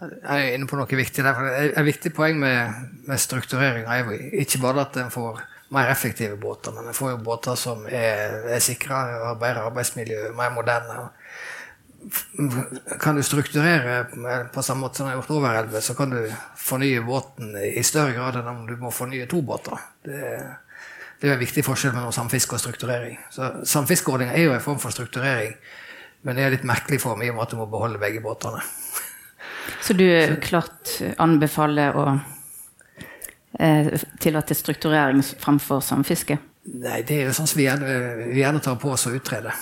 Jeg 0.00 0.20
er 0.32 0.54
inne 0.56 0.68
på 0.68 0.78
noe 0.78 0.96
viktig 0.96 1.24
der. 1.24 1.40
Et 1.60 1.84
viktig 1.84 2.12
poeng 2.16 2.38
med, 2.40 2.84
med 3.08 3.20
strukturering 3.20 3.84
er 3.84 4.06
jo 4.06 4.16
ikke 4.44 4.60
bare 4.62 4.86
at 4.86 4.96
en 5.02 5.12
får 5.12 5.42
mer 5.70 5.90
effektive 5.92 6.38
båter, 6.40 6.72
men 6.74 6.88
en 6.88 6.96
får 6.96 7.12
jo 7.12 7.18
båter 7.24 7.58
som 7.58 7.84
er, 7.86 8.40
er 8.56 8.62
sikra, 8.64 9.02
har 9.26 9.36
bedre 9.40 9.66
arbeidsmiljø, 9.68 10.30
mer 10.38 10.54
moderne. 10.54 11.10
Kan 13.00 13.16
du 13.16 13.22
strukturere 13.22 14.04
på 14.54 14.62
samme 14.62 14.86
måte 14.86 14.96
som 14.96 15.06
du 15.06 15.10
har 15.10 15.18
gjort 15.18 15.34
over 15.36 15.58
elve, 15.58 15.82
så 15.84 15.94
kan 15.94 16.14
du 16.14 16.20
fornye 16.56 17.02
båten 17.04 17.52
i 17.60 17.82
større 17.84 18.14
grad 18.16 18.40
enn 18.40 18.48
om 18.48 18.64
du 18.68 18.72
må 18.80 18.92
fornye 18.94 19.28
to 19.28 19.42
båter. 19.44 19.76
Det, 20.06 20.22
det 21.20 21.28
er 21.28 21.36
en 21.36 21.42
viktig 21.42 21.64
forskjell 21.66 21.92
mellom 21.96 22.14
samfiske 22.16 22.56
og 22.56 22.62
strukturering. 22.62 23.18
Så 23.34 23.52
Samfiskeordninga 23.68 24.32
er 24.32 24.48
jo 24.48 24.56
en 24.56 24.64
form 24.64 24.80
for 24.80 24.94
strukturering, 24.94 25.52
men 26.24 26.36
det 26.36 26.46
er 26.46 26.56
litt 26.56 26.68
merkelig 26.68 27.02
for 27.02 27.20
meg 27.20 27.28
i 27.28 27.34
og 27.34 27.36
med 27.36 27.46
at 27.46 27.54
du 27.54 27.60
må 27.60 27.68
beholde 27.70 28.00
begge 28.00 28.24
båtene. 28.24 28.64
Så 29.84 29.94
du 29.94 30.06
klart 30.42 30.96
anbefaler 31.20 31.96
å 31.96 32.06
eh, 33.60 33.92
tillate 34.20 34.56
strukturering 34.56 35.20
fremfor 35.22 35.84
samfiske? 35.84 36.40
Nei, 36.70 37.00
det 37.06 37.16
er 37.16 37.28
jo 37.28 37.36
sånn 37.36 37.48
som 37.48 37.60
vi 37.60 37.66
gjerne, 37.66 37.94
vi 38.30 38.40
gjerne 38.42 38.60
tar 38.64 38.76
på 38.80 38.92
oss 38.94 39.06
å 39.08 39.14
utrede. 39.16 39.52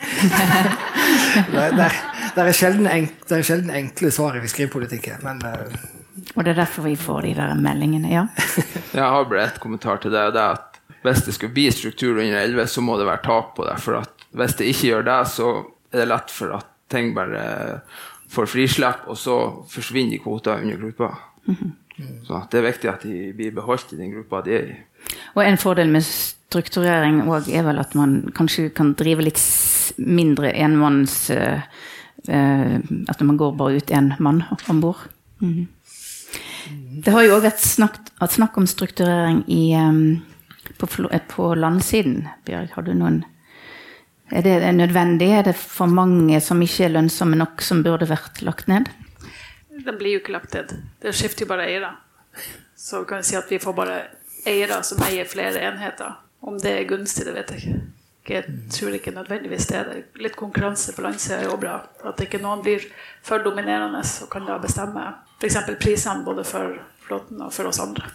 det, 1.52 1.64
det, 1.76 1.88
det, 2.34 2.44
er 2.44 2.52
sjelden 2.56 2.88
enk, 2.90 3.16
det 3.28 3.38
er 3.38 3.46
sjelden 3.46 3.72
enkle 3.74 4.12
svar 4.14 4.38
i 4.38 4.44
fiskeripolitikken, 4.44 5.20
men 5.26 5.42
uh... 5.44 5.88
Og 6.34 6.44
det 6.44 6.52
er 6.52 6.60
derfor 6.62 6.84
vi 6.84 6.96
får 7.00 7.22
de 7.28 7.34
der 7.38 7.54
meldingene, 7.58 8.10
ja? 8.12 8.26
Jeg 8.98 9.04
har 9.04 9.28
bare 9.28 9.46
ett 9.46 9.60
kommentar 9.62 10.02
til 10.02 10.12
det. 10.12 10.26
det 10.34 10.42
er 10.42 10.58
at 10.58 10.80
hvis 11.02 11.24
det 11.24 11.34
skulle 11.34 11.56
bli 11.56 11.70
struktur 11.72 12.18
under 12.18 12.42
11, 12.42 12.66
så 12.66 12.82
må 12.84 12.98
det 13.00 13.06
være 13.08 13.24
tak 13.24 13.54
på 13.56 13.64
det. 13.64 13.76
For 13.80 14.00
at 14.02 14.26
hvis 14.36 14.56
det 14.58 14.68
ikke 14.68 14.90
gjør 14.90 15.06
det, 15.06 15.20
så 15.32 15.50
er 15.92 16.02
det 16.02 16.08
lett 16.10 16.34
for 16.34 16.56
at 16.58 16.66
ting 16.92 17.14
bare 17.16 17.44
får 18.30 18.50
frislipp, 18.50 19.06
og 19.10 19.16
så 19.18 19.36
forsvinner 19.70 20.20
kvoter 20.22 20.60
under 20.60 20.76
gruppa. 20.76 21.08
Så 22.26 22.42
det 22.52 22.60
er 22.60 22.68
viktig 22.68 22.90
at 22.90 23.02
de 23.04 23.32
blir 23.36 23.54
beholdt 23.56 23.94
i 23.94 23.98
den 23.98 24.12
gruppa 24.14 24.42
de 24.44 24.54
er 24.56 24.68
i. 24.74 24.76
Og 25.34 25.42
en 25.44 25.58
fordel 25.60 25.90
med 25.90 26.04
strukturering 26.50 27.22
òg 27.30 27.48
er 27.54 27.64
vel 27.68 27.78
at 27.78 27.94
man 27.94 28.32
kanskje 28.34 28.70
kan 28.74 28.94
drive 28.98 29.22
litt 29.22 29.40
mindre 30.02 30.50
enmanns 30.50 31.28
uh, 31.30 31.62
uh, 32.26 32.76
At 33.10 33.22
man 33.22 33.38
går 33.38 33.54
bare 33.58 33.78
ut 33.78 33.90
én 33.94 34.14
mann 34.18 34.42
om 34.68 34.80
bord. 34.82 35.04
Mm. 35.40 35.68
Det 37.04 37.14
har 37.14 37.24
jo 37.24 37.36
òg 37.38 37.46
vært 37.46 37.62
snakk, 37.62 38.56
om 38.58 38.66
strukturering 38.68 39.44
i, 39.48 39.72
um, 39.78 40.20
på, 40.78 40.88
eh, 41.10 41.22
på 41.30 41.54
landsiden. 41.54 42.26
Bjørg, 42.46 42.74
har 42.74 42.86
du 42.86 42.94
noen 42.94 43.24
Er 44.30 44.44
det 44.46 44.74
nødvendig? 44.76 45.26
Er 45.26 45.42
det 45.42 45.56
for 45.58 45.90
mange 45.90 46.38
som 46.40 46.60
ikke 46.62 46.84
er 46.86 46.92
lønnsomme 46.94 47.34
nok, 47.34 47.64
som 47.66 47.82
burde 47.82 48.06
vært 48.06 48.44
lagt 48.46 48.68
ned? 48.70 48.86
Den 49.70 49.98
blir 49.98 50.12
jo 50.12 50.20
ikke 50.20 50.36
lagt 50.36 50.54
ned. 50.54 50.70
Det 51.02 51.14
skifter 51.18 51.42
jo 51.42 51.48
bare 51.50 51.66
eiere. 51.66 51.90
Så 52.78 53.02
kan 53.08 53.24
vi 53.24 53.26
si 53.26 53.34
at 53.34 53.50
vi 53.50 53.58
får 53.58 53.74
bare 53.74 53.96
eiere 54.46 54.84
som 54.86 55.02
eier 55.02 55.26
flere 55.26 55.58
enheter. 55.58 56.14
Om 56.40 56.58
det 56.60 56.72
er 56.72 56.88
gunstig, 56.88 57.26
det 57.28 57.34
vet 57.36 57.50
jeg 57.54 57.62
ikke. 57.62 57.80
Jeg 58.30 58.44
tror 58.70 58.94
ikke 58.94 59.12
nødvendigvis 59.14 59.66
det 59.66 59.76
er 59.76 59.88
det. 59.88 60.02
Litt 60.22 60.36
konkurranse 60.38 60.92
på 60.94 61.02
landsida 61.02 61.40
er 61.40 61.48
jo 61.48 61.56
bra. 61.60 61.80
At 62.06 62.20
ikke 62.22 62.40
noen 62.42 62.62
blir 62.62 62.84
for 63.26 63.42
dominerende 63.42 64.02
og 64.04 64.30
kan 64.32 64.46
da 64.46 64.58
bestemme 64.62 65.06
f.eks. 65.40 65.56
prisene 65.80 66.24
både 66.24 66.44
for 66.46 66.76
flåten 67.06 67.40
og 67.42 67.52
for 67.52 67.70
oss 67.70 67.80
andre. 67.82 68.06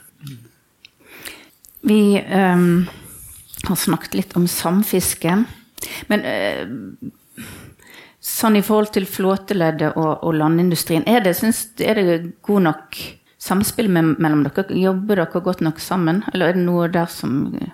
Vi 1.85 2.21
um, 2.21 2.85
har 3.67 3.75
snakket 3.81 4.17
litt 4.17 4.37
om 4.37 4.47
samfiske. 4.49 5.35
Men 6.09 6.25
uh, 6.25 7.43
sånn 8.25 8.57
i 8.57 8.63
forhold 8.65 8.93
til 8.95 9.09
flåteleddet 9.09 9.97
og, 9.99 10.23
og 10.25 10.37
landindustrien, 10.37 11.05
er 11.09 11.25
det, 11.25 11.35
synes, 11.41 11.67
er 11.81 11.99
det 11.99 12.19
god 12.45 12.69
nok 12.69 13.01
samspill 13.41 13.91
med, 13.91 14.15
mellom 14.21 14.45
dere? 14.47 14.69
Jobber 14.79 15.21
dere 15.21 15.43
godt 15.45 15.65
nok 15.65 15.81
sammen? 15.83 16.23
Eller 16.33 16.53
er 16.53 16.57
det 16.57 16.65
noe 16.65 16.87
der 16.93 17.11
som 17.11 17.51
eh, 17.59 17.73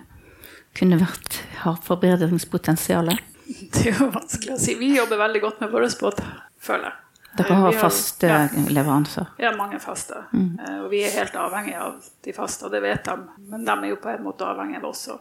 kunne 0.74 0.98
vært 1.00 1.40
har 1.64 1.76
forbedringspotensial? 1.84 3.12
Det 3.72 3.86
er 3.90 3.98
jo 3.98 4.06
vanskelig 4.14 4.54
å 4.54 4.58
si. 4.60 4.74
Vi 4.80 4.94
jobber 4.96 5.18
veldig 5.20 5.40
godt 5.42 5.60
med 5.60 5.70
vår 5.74 5.88
båt, 6.00 6.20
føler 6.62 6.88
jeg. 6.88 6.98
Dere 7.36 7.54
har 7.56 7.72
Vi 7.72 7.78
faste 7.80 8.28
ja. 8.28 8.38
leveranser. 8.68 9.26
Ja, 9.40 9.54
mange 9.56 9.78
faste, 9.80 10.18
Mm. 10.36 10.58
og 10.84 10.90
vi 10.92 10.98
er 11.04 11.10
helt 11.16 11.32
avhengige 11.40 11.80
av 11.80 11.94
de 12.24 12.32
faste, 12.36 12.66
og 12.66 12.72
det 12.74 12.82
vet 12.84 13.04
de. 13.08 13.14
Men 13.48 13.64
de 13.64 13.72
er 13.72 13.88
jo 13.88 13.96
på 13.96 14.10
en 14.12 14.24
måte 14.24 14.44
avhengige 14.44 14.82
av 14.82 14.84
oss 14.90 15.06
òg. 15.14 15.20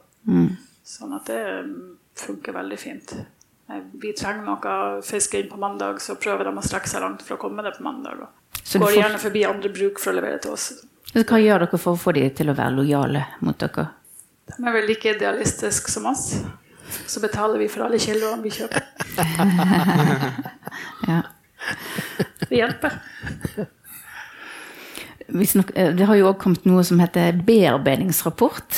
Sånn 0.84 1.13
at 1.15 1.25
det 1.31 1.39
mm, 1.63 1.98
funker 2.20 2.51
veldig 2.58 2.79
fint. 2.79 3.13
Eh, 3.72 3.79
Vi 4.01 4.12
trenger 4.13 4.43
noe 4.43 5.01
fisk 5.08 5.36
inn 5.39 5.48
på 5.50 5.58
mandag, 5.62 6.01
så 6.03 6.15
prøver 6.20 6.50
de 6.50 6.51
å 6.60 6.63
strekke 6.65 6.89
seg 6.91 7.01
langt 7.05 7.22
for 7.24 7.38
å 7.38 7.39
komme 7.46 7.63
det 7.63 7.77
på 7.77 7.84
mandag. 7.88 8.20
Og 8.27 8.60
Så 8.63 8.79
går 8.79 8.88
får- 8.91 8.98
gjerne 9.00 9.20
forbi 9.24 9.46
andre 9.48 9.70
bruk 9.70 10.00
for 10.00 10.12
å 10.12 10.15
levere 10.20 10.41
til 10.43 10.51
oss. 10.51 10.67
Så 11.13 11.24
Hva 11.24 11.39
gjør 11.39 11.60
dere 11.63 11.77
for 11.79 11.96
å 11.96 12.00
få 12.00 12.13
de 12.13 12.29
til 12.29 12.48
å 12.51 12.55
være 12.55 12.75
lojale 12.75 13.25
mot 13.41 13.58
dere? 13.58 13.88
De 14.58 14.67
er 14.67 14.75
vel 14.75 14.89
like 14.89 15.15
idealistiske 15.15 15.91
som 15.91 16.08
oss. 16.12 16.31
Så 17.08 17.22
betaler 17.24 17.60
vi 17.62 17.70
for 17.72 17.86
alle 17.86 18.00
kiloene 18.01 18.43
vi 18.43 18.55
kjøper. 18.55 18.88
Ja. 21.08 21.24
Det 22.48 22.55
hjelper. 22.55 22.93
Vi 25.27 25.46
snak, 25.50 25.72
eh, 25.75 25.89
det 25.96 26.05
har 26.05 26.15
jo 26.15 26.27
også 26.29 26.41
kommet 26.43 26.65
noe 26.70 26.84
som 26.86 27.01
heter 27.01 27.39
bearbeidingsrapport. 27.48 28.77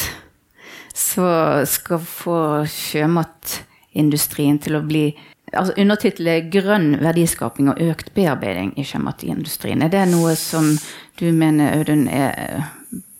Som 0.93 1.65
skal 1.69 2.01
få 2.05 2.39
sjømatindustrien 2.69 4.59
til 4.63 4.77
å 4.79 4.83
bli 4.85 5.07
altså 5.53 5.73
Undertittelet 5.77 6.33
er 6.33 6.49
'Grønn 6.49 6.99
verdiskaping 7.01 7.69
og 7.69 7.81
økt 7.81 8.13
bearbeiding 8.13 8.73
i 8.79 8.85
sjømatindustrien'. 8.87 9.83
Er 9.85 9.91
det 9.93 10.07
noe 10.09 10.35
som 10.35 10.71
du 11.19 11.31
mener, 11.31 11.77
Audun, 11.77 12.07
er, 12.07 12.63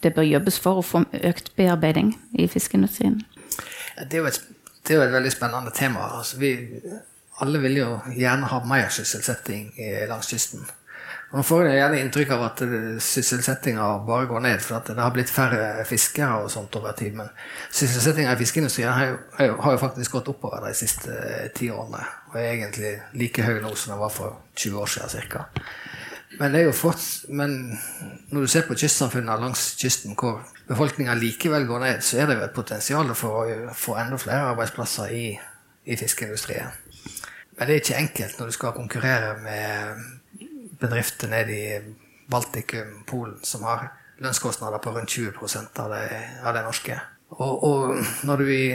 det 0.04 0.14
bør 0.16 0.28
jobbes 0.28 0.60
for 0.60 0.80
å 0.82 0.86
få 0.86 1.04
økt 1.24 1.54
bearbeiding 1.58 2.14
i 2.40 2.48
fiskeindustrien? 2.52 3.22
Det 3.98 4.14
er 4.18 4.24
jo 4.24 4.30
et, 4.30 4.40
er 4.90 4.96
jo 5.00 5.08
et 5.08 5.14
veldig 5.16 5.32
spennende 5.34 5.72
tema. 5.76 6.08
Altså, 6.20 6.38
vi 6.42 6.54
alle 7.42 7.60
vil 7.64 7.78
jo 7.82 7.90
gjerne 8.14 8.50
ha 8.52 8.62
mer 8.70 8.90
sysselsetting 8.94 9.72
eh, 9.80 10.04
langs 10.10 10.30
kysten. 10.30 10.64
Og 11.34 11.40
nå 11.40 11.44
får 11.50 11.64
jeg 11.66 11.78
gjerne 11.80 12.00
inntrykk 12.04 12.32
av 12.36 12.44
at 12.46 12.60
eh, 12.62 12.74
sysselsettinga 13.02 13.86
bare 14.06 14.28
går 14.30 14.44
ned, 14.46 14.62
for 14.62 14.78
at 14.78 14.92
det 14.94 15.02
har 15.02 15.14
blitt 15.16 15.32
færre 15.34 15.86
fiskere 15.90 16.44
og 16.44 16.52
sånt 16.54 16.76
over 16.78 16.94
tid. 16.98 17.16
Men 17.18 17.32
sysselsettinga 17.74 18.36
i 18.36 18.42
fiskeindustrien 18.44 18.94
har 18.94 19.08
jo, 19.10 19.18
har 19.64 19.74
jo- 19.74 19.82
faktisk 19.82 20.20
gått 20.20 20.30
oppover 20.30 20.62
de 20.68 20.76
siste 20.78 21.10
eh, 21.10 21.48
ti 21.58 21.72
årene. 21.74 22.04
Og 22.30 22.38
er 22.38 22.52
egentlig 22.52 22.94
like 23.18 23.46
høy 23.48 23.60
nå 23.64 23.74
som 23.74 23.96
den 23.96 24.04
var 24.04 24.14
for 24.14 24.38
20 24.62 24.78
år 24.84 24.94
siden 24.94 25.30
ca. 25.34 25.48
Men, 26.40 26.74
fort, 26.74 27.02
men 27.30 27.80
når 28.30 28.42
du 28.42 28.50
ser 28.50 28.66
på 28.68 28.78
kystsamfunnene 28.80 29.36
langs 29.42 29.74
kysten 29.80 30.16
hvor 30.18 30.42
befolkninga 30.68 31.14
likevel 31.20 31.68
går 31.70 31.84
ned, 31.84 32.02
så 32.02 32.22
er 32.22 32.30
det 32.30 32.38
jo 32.40 32.46
et 32.48 32.56
potensial 32.56 33.12
for 33.18 33.44
å 33.44 33.76
få 33.78 33.98
enda 34.02 34.18
flere 34.22 34.54
arbeidsplasser 34.54 35.14
i, 35.14 35.26
i 35.86 35.98
fiskeindustrien. 36.00 36.72
Men 37.58 37.70
det 37.70 37.76
er 37.76 37.84
ikke 37.84 38.00
enkelt 38.02 38.40
når 38.40 38.50
du 38.50 38.56
skal 38.56 38.76
konkurrere 38.76 39.36
med 39.44 40.48
bedrifter 40.82 41.30
nede 41.30 41.58
i 41.58 41.82
Baltikum, 42.32 43.04
Polen, 43.08 43.38
som 43.46 43.66
har 43.68 43.92
lønnskostnader 44.24 44.82
på 44.82 44.94
rundt 44.96 45.10
20 45.10 45.60
av 45.80 45.92
det, 45.94 46.06
av 46.44 46.56
det 46.56 46.64
norske. 46.66 46.98
Og, 47.34 47.64
og 47.64 48.26
når 48.26 48.42
du 48.42 48.50
i 48.54 48.66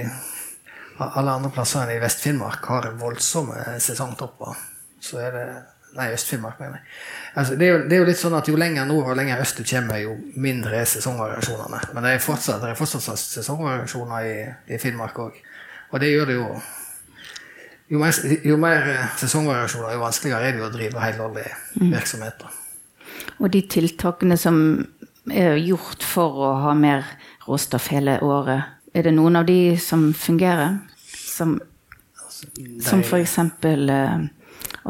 alle 0.99 1.35
andre 1.35 1.51
plasser 1.55 1.85
enn 1.85 1.95
i 1.95 2.03
Vest-Finnmark 2.03 2.65
har 2.71 2.91
voldsomme 3.01 3.79
sesongtopper, 3.83 4.59
så 5.01 5.21
er 5.23 5.35
det 5.35 5.49
Nei, 5.97 6.11
Øst-Finnmark, 6.13 6.59
mener 6.61 6.79
jeg. 6.79 6.97
Altså, 7.35 7.55
det, 7.57 7.67
er 7.67 7.73
jo, 7.73 7.79
det 7.89 7.97
er 7.97 8.03
jo 8.03 8.09
litt 8.09 8.21
sånn 8.21 8.37
at 8.37 8.49
Jo 8.51 8.59
lenger 8.61 8.85
nord 8.87 9.13
og 9.13 9.17
lenger 9.17 9.41
øst 9.43 9.61
du 9.61 9.65
kommer, 9.67 10.01
jo 10.03 10.17
mindre 10.37 10.83
er 10.83 10.91
sesongvariasjonene. 10.91 11.81
Men 11.95 12.05
det 12.05 12.13
er 12.13 12.23
fortsatt, 12.23 12.61
det 12.63 12.73
er 12.75 12.79
fortsatt 12.79 13.23
sesongvariasjoner 13.23 14.29
i, 14.29 14.37
i 14.75 14.81
Finnmark 14.83 15.19
òg. 15.25 15.41
Og 15.89 16.03
det 16.03 16.13
gjør 16.13 16.29
det 16.29 16.37
jo 16.37 16.51
jo 17.89 17.99
mer, 18.03 18.17
jo 18.45 18.57
mer 18.61 18.89
eh, 18.93 19.05
sesongvariasjoner, 19.17 19.95
jo 19.97 20.03
vanskeligere 20.03 20.49
er 20.49 20.57
det 20.57 20.61
jo 20.61 20.67
å 20.69 20.75
drive 20.75 21.05
helårlig 21.05 21.47
virksomhet. 21.81 22.45
Mm. 22.45 23.31
Og 23.39 23.53
de 23.55 23.63
tiltakene 23.71 24.37
som 24.41 24.59
er 25.33 25.57
gjort 25.61 26.05
for 26.05 26.43
å 26.49 26.51
ha 26.67 26.75
mer 26.77 27.07
råstoff 27.47 27.89
hele 27.95 28.19
året, 28.25 28.77
er 28.93 29.09
det 29.09 29.15
noen 29.17 29.41
av 29.41 29.49
de 29.49 29.77
som 29.81 30.11
fungerer? 30.17 30.81
Som, 31.09 31.57
som 32.85 33.05
for 33.07 33.21
eksempel 33.23 33.89
eh, 33.93 34.29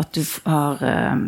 at 0.02 0.12
du 0.14 0.22
har 0.46 0.82
eh, 0.84 1.22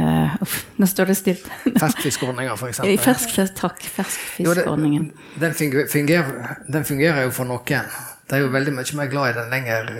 eh, 0.00 0.36
Uff, 0.42 0.56
nå 0.80 0.86
står 0.88 1.10
det 1.12 1.16
stilt. 1.20 1.46
Ferskfiskordninger, 1.82 2.56
for 2.60 2.72
Fersk, 3.04 3.36
takk. 3.58 3.82
Ferskfiskordningen. 3.98 5.10
Den 5.40 5.54
fungerer, 5.54 6.56
den 6.68 6.84
fungerer 6.88 7.26
jo 7.28 7.30
for 7.34 7.48
noen. 7.50 7.90
Det 8.30 8.38
er 8.38 8.44
jo 8.44 8.50
veldig 8.54 8.74
mye 8.76 8.96
mer 9.00 9.10
glad 9.10 9.32
i 9.32 9.38
den 9.40 9.50
lenger 9.50 9.94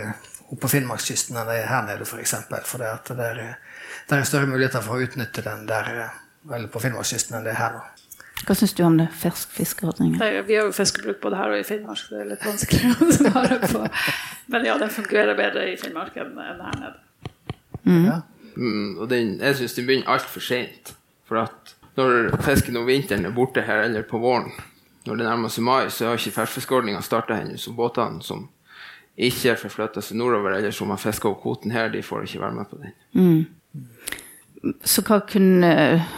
oppe 0.51 0.65
på 0.65 0.69
Finnmarkskysten 0.73 1.37
enn 1.39 1.47
det 1.47 1.61
er 1.63 1.69
her 1.71 1.85
nede, 1.87 2.03
f.eks. 2.03 2.11
For, 2.11 2.23
eksempel, 2.25 2.63
for 2.67 2.83
det, 2.83 2.91
at 2.91 3.11
det, 3.15 3.27
er, 3.27 3.57
det 4.11 4.17
er 4.19 4.27
større 4.27 4.49
muligheter 4.51 4.83
for 4.83 4.99
å 4.99 5.05
utnytte 5.07 5.45
den 5.47 5.67
der 5.71 5.91
eh, 6.07 6.21
eller 6.51 6.71
på 6.73 6.83
Finnmarkskysten 6.83 7.37
enn 7.39 7.47
det 7.47 7.53
er 7.55 7.61
her. 7.61 7.79
da. 7.79 8.01
Hva 8.47 8.55
syns 8.57 8.73
du 8.73 8.81
om 8.87 8.97
det? 8.97 9.11
ferskfiskeordningen? 9.21 10.23
Er- 10.25 10.43
Vi 10.49 10.57
har 10.57 10.65
jo 10.71 10.73
fiskebruk 10.73 11.21
både 11.23 11.37
her 11.37 11.53
og 11.53 11.61
i 11.61 11.67
Finnmark, 11.69 11.99
så 12.01 12.15
det 12.17 12.23
er 12.25 12.31
litt 12.33 12.47
vanskelig 12.47 12.93
å 13.05 13.11
svare 13.19 13.59
på. 13.67 13.83
Men 14.55 14.65
ja, 14.67 14.79
den 14.81 14.91
fungerer 14.95 15.37
bedre 15.39 15.67
i 15.71 15.77
Finnmark 15.79 16.17
enn 16.17 16.33
her 16.41 16.57
nede. 16.63 16.95
Ja. 18.07 18.21
Mm, 18.57 18.99
og 18.99 19.09
den, 19.11 19.37
jeg 19.41 19.57
syns 19.57 19.77
den 19.77 19.87
begynner 19.89 20.15
altfor 20.17 20.43
seint. 20.45 20.95
For 21.29 21.43
at 21.45 21.75
når 21.99 22.37
fisken 22.45 22.77
om 22.81 22.89
vinteren 22.89 23.27
er 23.27 23.35
borte 23.35 23.63
her, 23.67 23.85
eller 23.87 24.03
på 24.09 24.19
våren, 24.23 24.51
når 25.07 25.21
det 25.21 25.27
nærmer 25.27 25.53
seg 25.53 25.65
mai, 25.65 25.91
så 25.93 26.11
har 26.11 26.19
ikke 26.19 26.35
ferskfiskordninga 26.39 27.01
starta 27.05 27.39
ennå. 27.41 27.57
Så 27.61 27.73
båtene 27.77 28.23
som 28.25 28.49
ikke 29.21 29.57
får 29.61 29.75
flytta 29.75 30.03
seg 30.05 30.19
nordover, 30.21 30.57
eller 30.59 30.75
som 30.75 30.93
har 30.93 31.01
fiska 31.01 31.29
opp 31.31 31.43
kvoten 31.43 31.73
her, 31.75 31.91
de 31.93 32.03
får 32.05 32.27
ikke 32.27 32.43
være 32.43 32.57
med 32.57 32.71
på 32.71 32.81
den. 32.83 32.93
Så 34.85 35.05
hva 35.07 35.21
kunne 35.29 35.71
eh, 35.71 36.13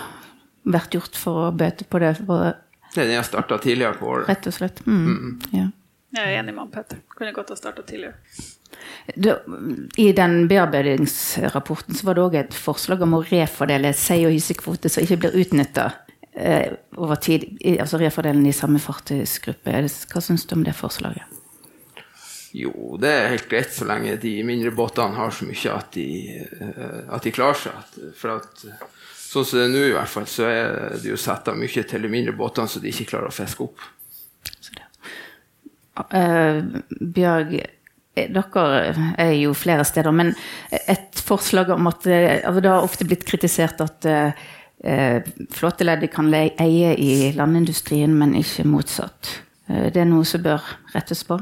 vært 0.64 0.96
gjort 0.96 1.18
for 1.18 1.46
å 1.48 1.52
bøte 1.54 1.86
på 1.88 2.00
det, 2.02 2.14
for, 2.26 2.58
Den 2.94 3.14
har 3.16 3.26
starta 3.26 3.58
tidligere 3.62 3.98
på 3.98 4.10
året. 4.10 4.28
rett 4.28 4.50
og 4.50 4.56
slett? 4.56 4.82
Mm. 4.86 5.38
Ja. 5.52 5.68
Jeg 6.12 6.28
er 6.28 6.42
enig 6.42 6.52
med 6.52 6.66
han 6.66 6.72
Petter. 6.74 6.98
Kunne 7.16 7.32
godt 7.32 7.54
ha 7.54 7.56
starta 7.56 7.84
tidligere. 7.88 8.18
I 9.96 10.12
den 10.16 10.48
bearbeidingsrapporten 10.48 11.96
så 11.98 12.06
var 12.06 12.16
det 12.16 12.24
òg 12.24 12.38
et 12.38 12.56
forslag 12.56 13.02
om 13.02 13.18
å 13.18 13.24
refordele 13.26 13.92
sei- 13.96 14.24
og 14.28 14.34
hysekvote 14.34 14.90
som 14.92 15.04
ikke 15.04 15.20
blir 15.24 15.38
utnytta 15.42 15.90
eh, 16.32 16.72
over 16.96 17.20
tid. 17.22 17.48
Altså 17.76 18.00
refordelen 18.00 18.46
i 18.46 18.54
samme 18.56 18.80
fartøysgruppe. 18.82 19.84
Hva 20.12 20.24
syns 20.24 20.46
du 20.46 20.56
om 20.56 20.64
det 20.66 20.76
forslaget? 20.78 21.38
Jo, 22.52 22.72
det 23.00 23.08
er 23.08 23.30
helt 23.32 23.48
greit 23.48 23.72
så 23.72 23.86
lenge 23.88 24.18
de 24.20 24.34
mindre 24.44 24.74
båtene 24.76 25.16
har 25.16 25.32
så 25.32 25.46
mye 25.48 25.72
at 25.72 25.94
de, 25.96 26.08
eh, 26.36 26.98
at 27.08 27.24
de 27.24 27.32
klarer 27.32 27.58
seg. 27.62 28.00
For 28.18 28.36
at 28.36 28.64
eh, 28.68 28.84
sånn 29.16 29.46
som 29.48 29.58
det 29.58 29.64
er 29.66 29.72
nå, 29.72 29.84
i 29.88 29.94
hvert 29.96 30.12
fall, 30.12 30.28
så 30.28 30.48
er 30.50 30.98
det 31.00 31.08
jo 31.08 31.20
satt 31.20 31.48
av 31.48 31.56
mye 31.58 31.84
til 31.88 32.04
de 32.04 32.12
mindre 32.12 32.36
båtene 32.36 32.68
så 32.68 32.82
de 32.82 32.92
ikke 32.92 33.08
klarer 33.14 33.32
å 33.32 33.34
fiske 33.34 33.64
opp. 33.64 33.86
Så 34.58 34.76
det. 34.76 34.84
Uh, 36.12 36.82
Bjørg, 37.00 37.56
eh, 37.62 37.72
dere 38.14 38.94
er 39.18 39.32
jo 39.38 39.54
flere 39.56 39.84
steder, 39.88 40.12
men 40.12 40.34
et 40.70 41.20
forslag 41.24 41.70
om 41.72 41.88
at 41.88 42.06
eh, 42.06 42.42
altså 42.44 42.60
Det 42.60 42.70
har 42.70 42.84
ofte 42.84 43.06
blitt 43.08 43.24
kritisert 43.24 43.80
at 43.80 44.04
eh, 44.04 44.42
eh, 44.84 45.22
flåteleddet 45.50 46.12
kan 46.12 46.28
eie 46.34 46.92
i 46.96 47.32
landindustrien, 47.36 48.12
men 48.14 48.34
ikke 48.36 48.66
motsatt. 48.68 49.40
Eh, 49.68 49.88
det 49.92 50.02
er 50.02 50.10
noe 50.10 50.28
som 50.28 50.44
bør 50.44 50.60
rettes 50.94 51.24
på. 51.24 51.40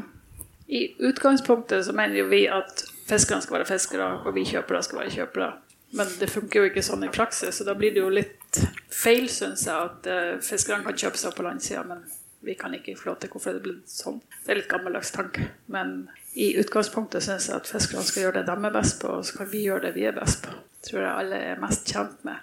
I 0.71 0.87
utgangspunktet 1.03 1.85
så 1.87 1.93
mener 1.97 2.23
jo 2.23 2.29
vi 2.31 2.45
at 2.47 2.85
fiskerne 3.11 3.43
skal 3.43 3.59
være 3.59 3.73
fiskere, 3.73 4.12
og 4.23 4.35
vi 4.37 4.47
kjøpere 4.47 4.85
skal 4.87 5.03
være 5.03 5.17
kjøpere. 5.17 5.50
Men 5.99 6.07
det 6.21 6.31
funker 6.31 6.61
jo 6.61 6.71
ikke 6.71 6.87
sånn 6.87 7.03
i 7.03 7.11
praksis, 7.11 7.57
så 7.59 7.67
da 7.67 7.75
blir 7.75 7.91
det 7.91 8.05
jo 8.05 8.12
litt 8.15 8.61
feil, 8.95 9.27
syns 9.27 9.67
jeg, 9.67 9.75
at 9.75 10.43
fiskerne 10.47 10.87
kan 10.87 10.95
kjøpe 10.95 11.19
seg 11.19 11.35
på 11.35 11.43
landsida, 11.43 11.83
men 11.89 12.05
vi 12.47 12.55
kan 12.55 12.75
ikke 12.75 12.95
flåte. 12.97 13.27
Hvorfor 13.27 13.50
er 13.50 13.59
det 13.59 13.65
blitt 13.67 13.91
sånn? 13.91 14.21
Det 14.45 14.53
er 14.53 14.61
litt 14.61 14.71
gammeldags 14.71 15.11
tanke. 15.11 15.50
Men 15.67 16.07
i 16.35 16.53
utgangspunktet 16.61 17.25
syns 17.25 17.49
jeg 17.49 17.57
at 17.57 17.67
fiskerne 17.69 18.05
skal 18.07 18.27
gjøre 18.27 18.41
det 18.41 18.47
de 18.47 18.67
er 18.69 18.75
best 18.75 19.01
på, 19.03 19.17
og 19.19 19.25
så 19.27 19.41
kan 19.41 19.51
vi 19.51 19.65
gjøre 19.67 19.89
det 19.89 19.97
vi 19.97 20.07
er 20.07 20.15
best 20.17 20.45
på. 20.45 20.55
tror 20.87 21.03
jeg 21.03 21.11
alle 21.25 21.41
er 21.51 21.59
mest 21.61 21.91
kjent 21.91 22.23
med. 22.25 22.39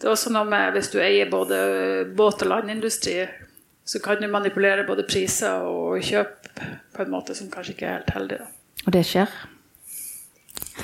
Det 0.00 0.08
er 0.08 0.14
også 0.14 0.32
noe 0.34 0.48
med 0.48 0.74
hvis 0.74 0.90
du 0.92 0.98
eier 1.00 1.30
både 1.30 1.60
båt- 2.16 2.42
og 2.42 2.50
landindustri, 2.50 3.22
så 3.84 4.00
kan 4.02 4.20
du 4.20 4.28
manipulere 4.28 4.86
både 4.86 5.06
priser 5.08 5.64
og 5.66 6.02
kjøp 6.04 6.50
på 6.96 7.02
en 7.02 7.10
måte 7.10 7.34
som 7.34 7.50
kanskje 7.52 7.74
ikke 7.76 7.86
er 7.86 7.96
helt 7.98 8.12
heldig. 8.16 8.38
Da. 8.42 8.50
Og 8.86 8.92
det 8.96 9.06
skjer. 9.06 9.32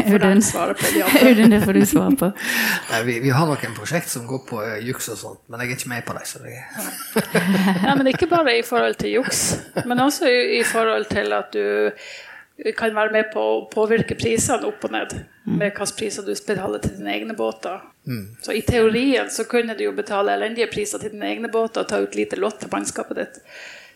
Audun, 0.05 1.51
det 1.55 1.61
får 1.65 1.73
du 1.73 1.87
svare 1.87 2.17
på. 2.17 2.31
Nei, 2.91 3.01
vi, 3.07 3.19
vi 3.25 3.33
har 3.33 3.49
noen 3.49 3.77
prosjekt 3.77 4.11
som 4.13 4.27
går 4.29 4.43
på 4.49 4.61
eh, 4.65 4.79
juks 4.87 5.09
og 5.15 5.19
sånt, 5.21 5.43
men 5.49 5.63
jeg 5.63 5.73
er 5.73 5.81
ikke 5.81 5.93
med 5.93 6.07
på 6.07 6.17
det. 6.17 6.25
Så 6.29 6.43
det, 6.45 6.55
Ja, 7.87 7.95
men 7.97 8.11
ikke 8.13 8.29
bare 8.31 8.59
i 8.59 8.65
forhold 8.67 8.99
til 9.01 9.17
juks, 9.19 9.43
men 9.85 10.01
også 10.03 10.29
i, 10.29 10.61
i 10.61 10.63
forhold 10.67 11.09
til 11.13 11.33
at 11.37 11.53
du 11.57 11.65
kan 12.77 12.95
være 12.97 13.13
med 13.13 13.33
på 13.33 13.41
å 13.41 13.57
påvirke 13.73 14.17
prisene 14.19 14.69
opp 14.69 14.85
og 14.89 14.95
ned. 14.95 15.13
Med 15.47 15.71
hvilke 15.71 15.87
priser 15.99 16.25
du 16.27 16.33
betaler 16.33 16.83
til 16.83 16.97
dine 16.97 17.13
egne 17.13 17.37
båter. 17.37 17.83
Så 18.43 18.55
i 18.55 18.63
teorien 18.67 19.31
så 19.31 19.45
kunne 19.51 19.75
du 19.77 19.85
jo 19.85 19.95
betale 19.97 20.35
elendige 20.35 20.71
priser 20.73 21.03
til 21.03 21.13
dine 21.15 21.29
egne 21.29 21.51
båter 21.53 21.85
og 21.85 21.91
ta 21.91 22.01
ut 22.03 22.15
lite 22.17 22.39
lott 22.41 22.61
til 22.63 22.73
mannskapet 22.73 23.19
ditt. 23.19 23.43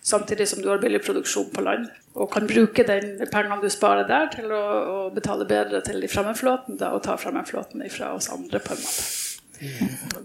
Samtidig 0.03 0.49
som 0.49 0.63
du 0.63 0.69
har 0.69 0.81
billig 0.81 1.03
produksjon 1.05 1.51
på 1.55 1.63
land. 1.65 1.89
Og 2.15 2.31
kan 2.33 2.47
bruke 2.49 2.85
den 2.89 3.21
pengene 3.31 3.61
du 3.63 3.69
sparer 3.71 4.09
der, 4.09 4.31
til 4.33 4.51
å, 4.53 4.61
å 4.95 4.99
betale 5.15 5.47
bedre 5.49 5.83
til 5.87 6.01
de 6.01 6.09
fremmedflåten 6.11 6.81
da, 6.81 6.95
og 6.97 7.05
ta 7.05 7.17
fremmedflåten 7.21 7.85
fra 7.93 8.15
oss 8.17 8.31
andre, 8.33 8.63
på 8.65 8.75
en 8.75 8.81
måte. 8.81 10.25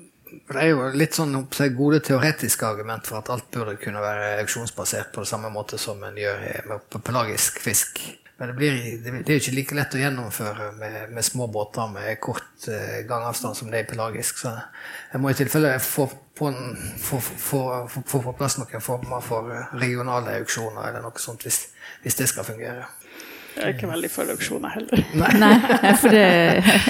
det 0.53 0.61
er 0.61 0.71
jo 0.71 0.87
litt 0.95 1.17
sånn 1.17 1.35
gode 1.77 1.99
teoretiske 2.07 2.67
argument 2.67 3.07
for 3.07 3.19
at 3.19 3.31
alt 3.35 3.49
burde 3.53 3.75
kunne 3.81 4.03
være 4.03 4.37
auksjonsbasert 4.45 5.11
på 5.13 5.25
det 5.25 5.29
samme 5.29 5.51
måte 5.53 5.77
som 5.81 6.01
en 6.07 6.17
gjør 6.17 6.45
med 6.71 7.01
pelagisk 7.03 7.59
fisk. 7.63 8.01
Men 8.37 8.49
det, 8.51 8.53
blir, 8.57 8.71
det 8.99 9.11
det 9.23 9.31
er 9.31 9.37
jo 9.37 9.43
ikke 9.45 9.55
like 9.55 9.75
lett 9.77 9.93
å 9.95 9.99
gjennomføre 10.01 10.65
med, 10.75 10.95
med 11.15 11.23
små 11.23 11.45
båter 11.47 11.87
med 11.93 12.17
kort 12.19 12.65
eh, 12.67 12.97
gangavstand 13.07 13.55
som 13.55 13.69
det 13.71 13.79
er 13.79 13.87
pelagisk. 13.87 14.41
Så 14.43 14.51
jeg 15.13 15.21
må 15.23 15.31
i 15.31 15.37
tilfelle 15.39 15.71
få 15.79 16.09
på, 16.35 16.49
en, 16.51 16.75
få, 16.99 17.21
få, 17.23 17.61
få, 17.87 18.03
få 18.11 18.21
på 18.25 18.33
plass 18.35 18.57
noen 18.59 18.83
former 18.83 19.23
for 19.23 19.47
eh, 19.55 19.71
regionale 19.79 20.35
auksjoner 20.41 20.89
eller 20.89 21.05
noe 21.05 21.23
sånt, 21.23 21.47
hvis, 21.47 21.61
hvis 22.03 22.19
det 22.19 22.27
skal 22.33 22.43
fungere. 22.47 22.89
Jeg 23.55 23.63
er 23.63 23.71
ikke 23.77 23.87
veldig 23.87 24.09
for 24.11 24.27
auksjoner 24.33 24.73
heller. 24.73 25.03
Nei, 25.39 25.53
for 26.01 26.11
det 26.11 26.25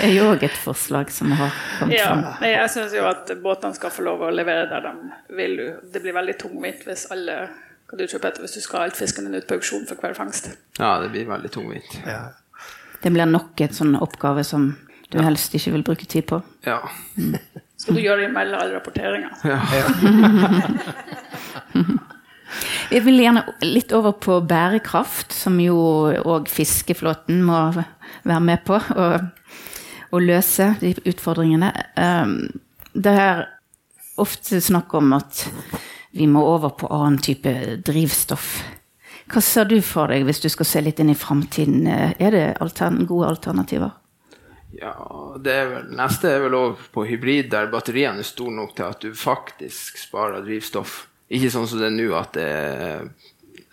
er 0.01 0.15
jo 0.15 0.31
òg 0.31 0.47
et 0.47 0.55
forslag 0.57 1.11
som 1.13 1.29
har 1.37 1.53
kommet 1.77 1.99
Ja, 1.99 2.07
fram. 2.09 2.23
nei, 2.41 2.55
jeg 2.55 2.71
syns 2.73 2.95
jo 2.97 3.05
at 3.05 3.29
båtene 3.43 3.77
skal 3.77 3.93
få 3.93 4.07
lov 4.07 4.25
å 4.25 4.31
levere 4.33 4.65
der 4.71 4.87
de 4.89 5.37
vil. 5.37 5.53
Det 5.93 6.01
blir 6.01 6.17
veldig 6.17 6.35
tungvint 6.41 6.81
hvis 6.89 7.05
alle 7.13 7.37
hva 7.85 7.97
du 7.99 8.07
tror, 8.07 8.23
etter 8.25 8.41
hvis 8.41 8.55
du 8.57 8.61
skal 8.63 8.79
ha 8.79 8.83
alt 8.89 8.97
fisken 8.97 9.25
din 9.27 9.35
ut 9.37 9.47
på 9.47 9.53
auksjon 9.59 9.85
for 9.89 9.95
hver 10.01 10.13
fangst. 10.17 10.43
Ja, 10.79 10.91
det 11.03 11.09
blir 11.13 11.25
veldig 11.29 11.51
tungvint. 11.53 11.91
Ja. 12.05 12.19
Det 13.03 13.11
blir 13.13 13.25
nok 13.29 13.61
en 13.61 13.73
sånn 13.75 13.95
oppgave 14.01 14.43
som 14.47 14.71
du 15.13 15.19
helst 15.21 15.53
ikke 15.55 15.71
vil 15.75 15.83
bruke 15.85 16.05
tid 16.09 16.25
på. 16.31 16.37
Ja. 16.65 16.79
Skal 17.81 17.95
du 17.97 18.01
gjøre 18.01 18.21
det 18.23 18.29
imellom 18.31 18.59
alle 18.59 18.73
rapporteringer? 18.79 19.31
Jeg 22.93 23.01
vil 23.03 23.17
gjerne 23.19 23.41
litt 23.65 23.91
over 23.97 24.11
på 24.21 24.37
bærekraft, 24.47 25.33
som 25.33 25.57
jo 25.59 25.75
òg 26.23 26.47
fiskeflåten 26.51 27.41
må 27.43 27.57
være 27.75 28.39
med 28.45 28.59
på 28.65 28.75
Og, 28.77 29.19
og 30.13 30.21
løse 30.23 30.75
de 30.79 30.93
utfordringene. 31.09 31.71
Um, 31.97 32.37
Det 32.95 33.11
er 33.11 33.41
ofte 34.21 34.61
snakk 34.63 34.93
om 34.95 35.13
at 35.17 35.43
vi 36.15 36.27
må 36.31 36.41
over 36.47 36.71
på 36.79 36.87
annen 36.95 37.19
type 37.19 37.51
drivstoff. 37.85 38.55
Hva 39.31 39.41
ser 39.41 39.67
du 39.67 39.79
for 39.83 40.11
deg 40.13 40.23
hvis 40.27 40.39
du 40.43 40.47
skal 40.53 40.67
se 40.69 40.81
litt 40.85 41.01
inn 41.01 41.11
i 41.11 41.17
framtiden? 41.17 41.87
Er 41.89 42.31
det 42.31 42.45
altern 42.63 43.03
gode 43.09 43.33
alternativer? 43.33 43.95
Ja, 44.75 44.93
det 45.39 45.53
er 45.55 45.67
vel, 45.71 45.91
neste 45.95 46.29
er 46.31 46.41
vel 46.45 46.55
over 46.57 46.87
på 46.91 47.05
hybrid, 47.07 47.49
der 47.51 47.69
batteriene 47.71 48.23
er 48.23 48.27
store 48.27 48.53
nok 48.55 48.73
til 48.75 48.87
at 48.87 49.03
du 49.03 49.15
faktisk 49.15 49.99
sparer 50.01 50.43
drivstoff. 50.45 51.05
Ikke 51.31 51.51
sånn 51.51 51.67
som 51.67 51.81
det 51.81 51.89
er 51.89 51.95
nå, 51.95 52.09
at 52.15 52.35
det 52.37 52.49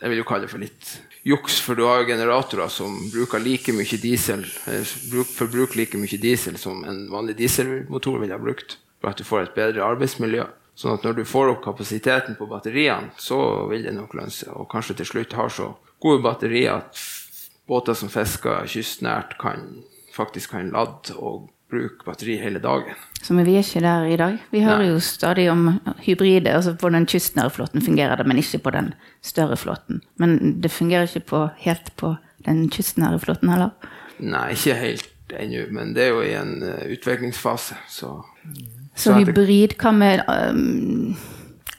Jeg 0.02 0.10
vil 0.10 0.18
jo 0.18 0.26
kalle 0.26 0.48
det 0.48 0.50
for 0.50 0.58
litt 0.62 0.88
juks, 1.22 1.60
for 1.62 1.78
du 1.78 1.84
har 1.86 2.00
jo 2.00 2.08
generatorer 2.08 2.70
som 2.72 2.96
bruker 3.12 3.38
like 3.38 3.70
mye 3.70 3.98
diesel, 4.02 4.42
eh, 4.66 4.94
bruk, 5.12 5.30
forbruker 5.30 5.78
like 5.78 5.98
mye 6.00 6.18
diesel 6.18 6.58
som 6.58 6.82
en 6.82 7.04
vanlig 7.10 7.36
dieselmotor 7.38 8.18
ville 8.18 8.34
ha 8.34 8.42
brukt, 8.42 8.78
for 8.98 9.12
at 9.12 9.22
du 9.22 9.24
får 9.28 9.44
et 9.44 9.54
bedre 9.54 9.86
arbeidsmiljø. 9.86 10.48
Sånn 10.74 10.96
at 10.96 11.04
når 11.04 11.18
du 11.20 11.24
får 11.28 11.52
opp 11.52 11.64
kapasiteten 11.64 12.36
på 12.38 12.48
batteriene, 12.48 13.12
så 13.20 13.38
vil 13.70 13.84
det 13.86 13.92
nok 13.96 14.14
lønne 14.16 14.32
seg. 14.32 14.52
Og 14.56 14.70
kanskje 14.72 14.98
til 15.00 15.10
slutt 15.10 15.36
har 15.36 15.52
så 15.52 15.72
gode 16.02 16.22
batterier 16.24 16.78
at 16.80 17.02
båter 17.68 17.96
som 17.96 18.10
fisker 18.12 18.64
kystnært, 18.68 19.36
kan, 19.40 19.82
faktisk 20.14 20.56
kan 20.56 20.72
lade 20.72 21.16
og 21.16 21.50
bruke 21.72 22.04
batteri 22.04 22.36
hele 22.36 22.60
dagen. 22.60 22.96
Så 23.22 23.34
vi 23.38 23.54
er 23.54 23.62
ikke 23.62 23.80
der 23.84 24.08
i 24.10 24.18
dag. 24.20 24.40
Vi 24.52 24.60
hører 24.64 24.82
Nei. 24.84 24.90
jo 24.90 25.00
stadig 25.00 25.46
om 25.50 25.78
hybride. 26.04 26.52
altså 26.52 26.74
På 26.76 26.90
den 26.92 27.06
kystnære 27.06 27.50
flåten 27.50 27.84
fungerer 27.84 28.16
det, 28.16 28.26
men 28.26 28.38
ikke 28.38 28.58
på 28.66 28.74
den 28.74 28.92
større 29.22 29.56
flåten. 29.56 30.02
Men 30.20 30.60
det 30.60 30.70
fungerer 30.70 31.08
ikke 31.08 31.26
på, 31.32 31.48
helt 31.64 31.94
på 31.96 32.16
den 32.44 32.68
kystnære 32.70 33.22
flåten 33.22 33.48
heller. 33.48 33.70
Nei, 34.18 34.50
ikke 34.52 34.76
helt 34.76 35.08
ennå, 35.32 35.64
men 35.72 35.94
det 35.96 36.04
er 36.04 36.12
jo 36.12 36.20
i 36.20 36.34
en 36.36 36.58
eh, 36.62 36.92
utviklingsfase, 36.92 37.78
så 37.88 38.18
Så 38.94 39.10
Så 39.10 39.18
hybrid, 39.18 39.76
hva 39.80 39.92
med 39.96 40.22
um, 40.28 41.14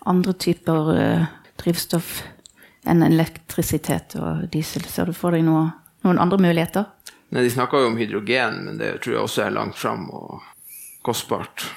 andre 0.09 0.33
typer 0.33 0.89
uh, 0.97 1.25
drivstoff 1.61 2.23
enn 2.89 3.03
elektrisitet 3.05 4.17
og 4.19 4.47
diesel? 4.51 4.85
Ser 4.89 5.07
du 5.07 5.13
for 5.17 5.35
deg 5.35 5.45
noe, 5.45 5.69
noen 6.03 6.19
andre 6.19 6.41
muligheter? 6.41 6.89
Nei, 7.29 7.43
De 7.45 7.51
snakker 7.53 7.83
jo 7.83 7.91
om 7.91 7.97
hydrogen, 7.97 8.63
men 8.65 8.81
det 8.81 8.95
tror 9.03 9.15
jeg 9.15 9.27
også 9.27 9.45
er 9.45 9.55
langt 9.55 9.77
fram 9.79 10.09
og 10.13 10.41
kostbart. 11.05 11.67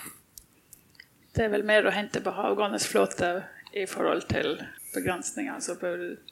Det 1.37 1.45
er 1.45 1.53
vel 1.53 1.67
mer 1.69 1.87
å 1.87 1.93
hente 1.93 2.23
på 2.25 2.33
havgående 2.33 2.81
flåte 2.81 3.31
i 3.77 3.85
forhold 3.89 4.25
til 4.31 4.55
begrensninger, 4.95 5.53
altså 5.53 5.77
på 5.81 5.91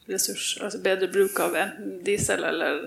ressurs, 0.09 0.55
altså 0.63 0.81
bedre 0.85 1.11
bruk 1.13 1.41
av 1.45 1.57
enten 1.61 1.99
diesel 2.07 2.45
eller, 2.49 2.87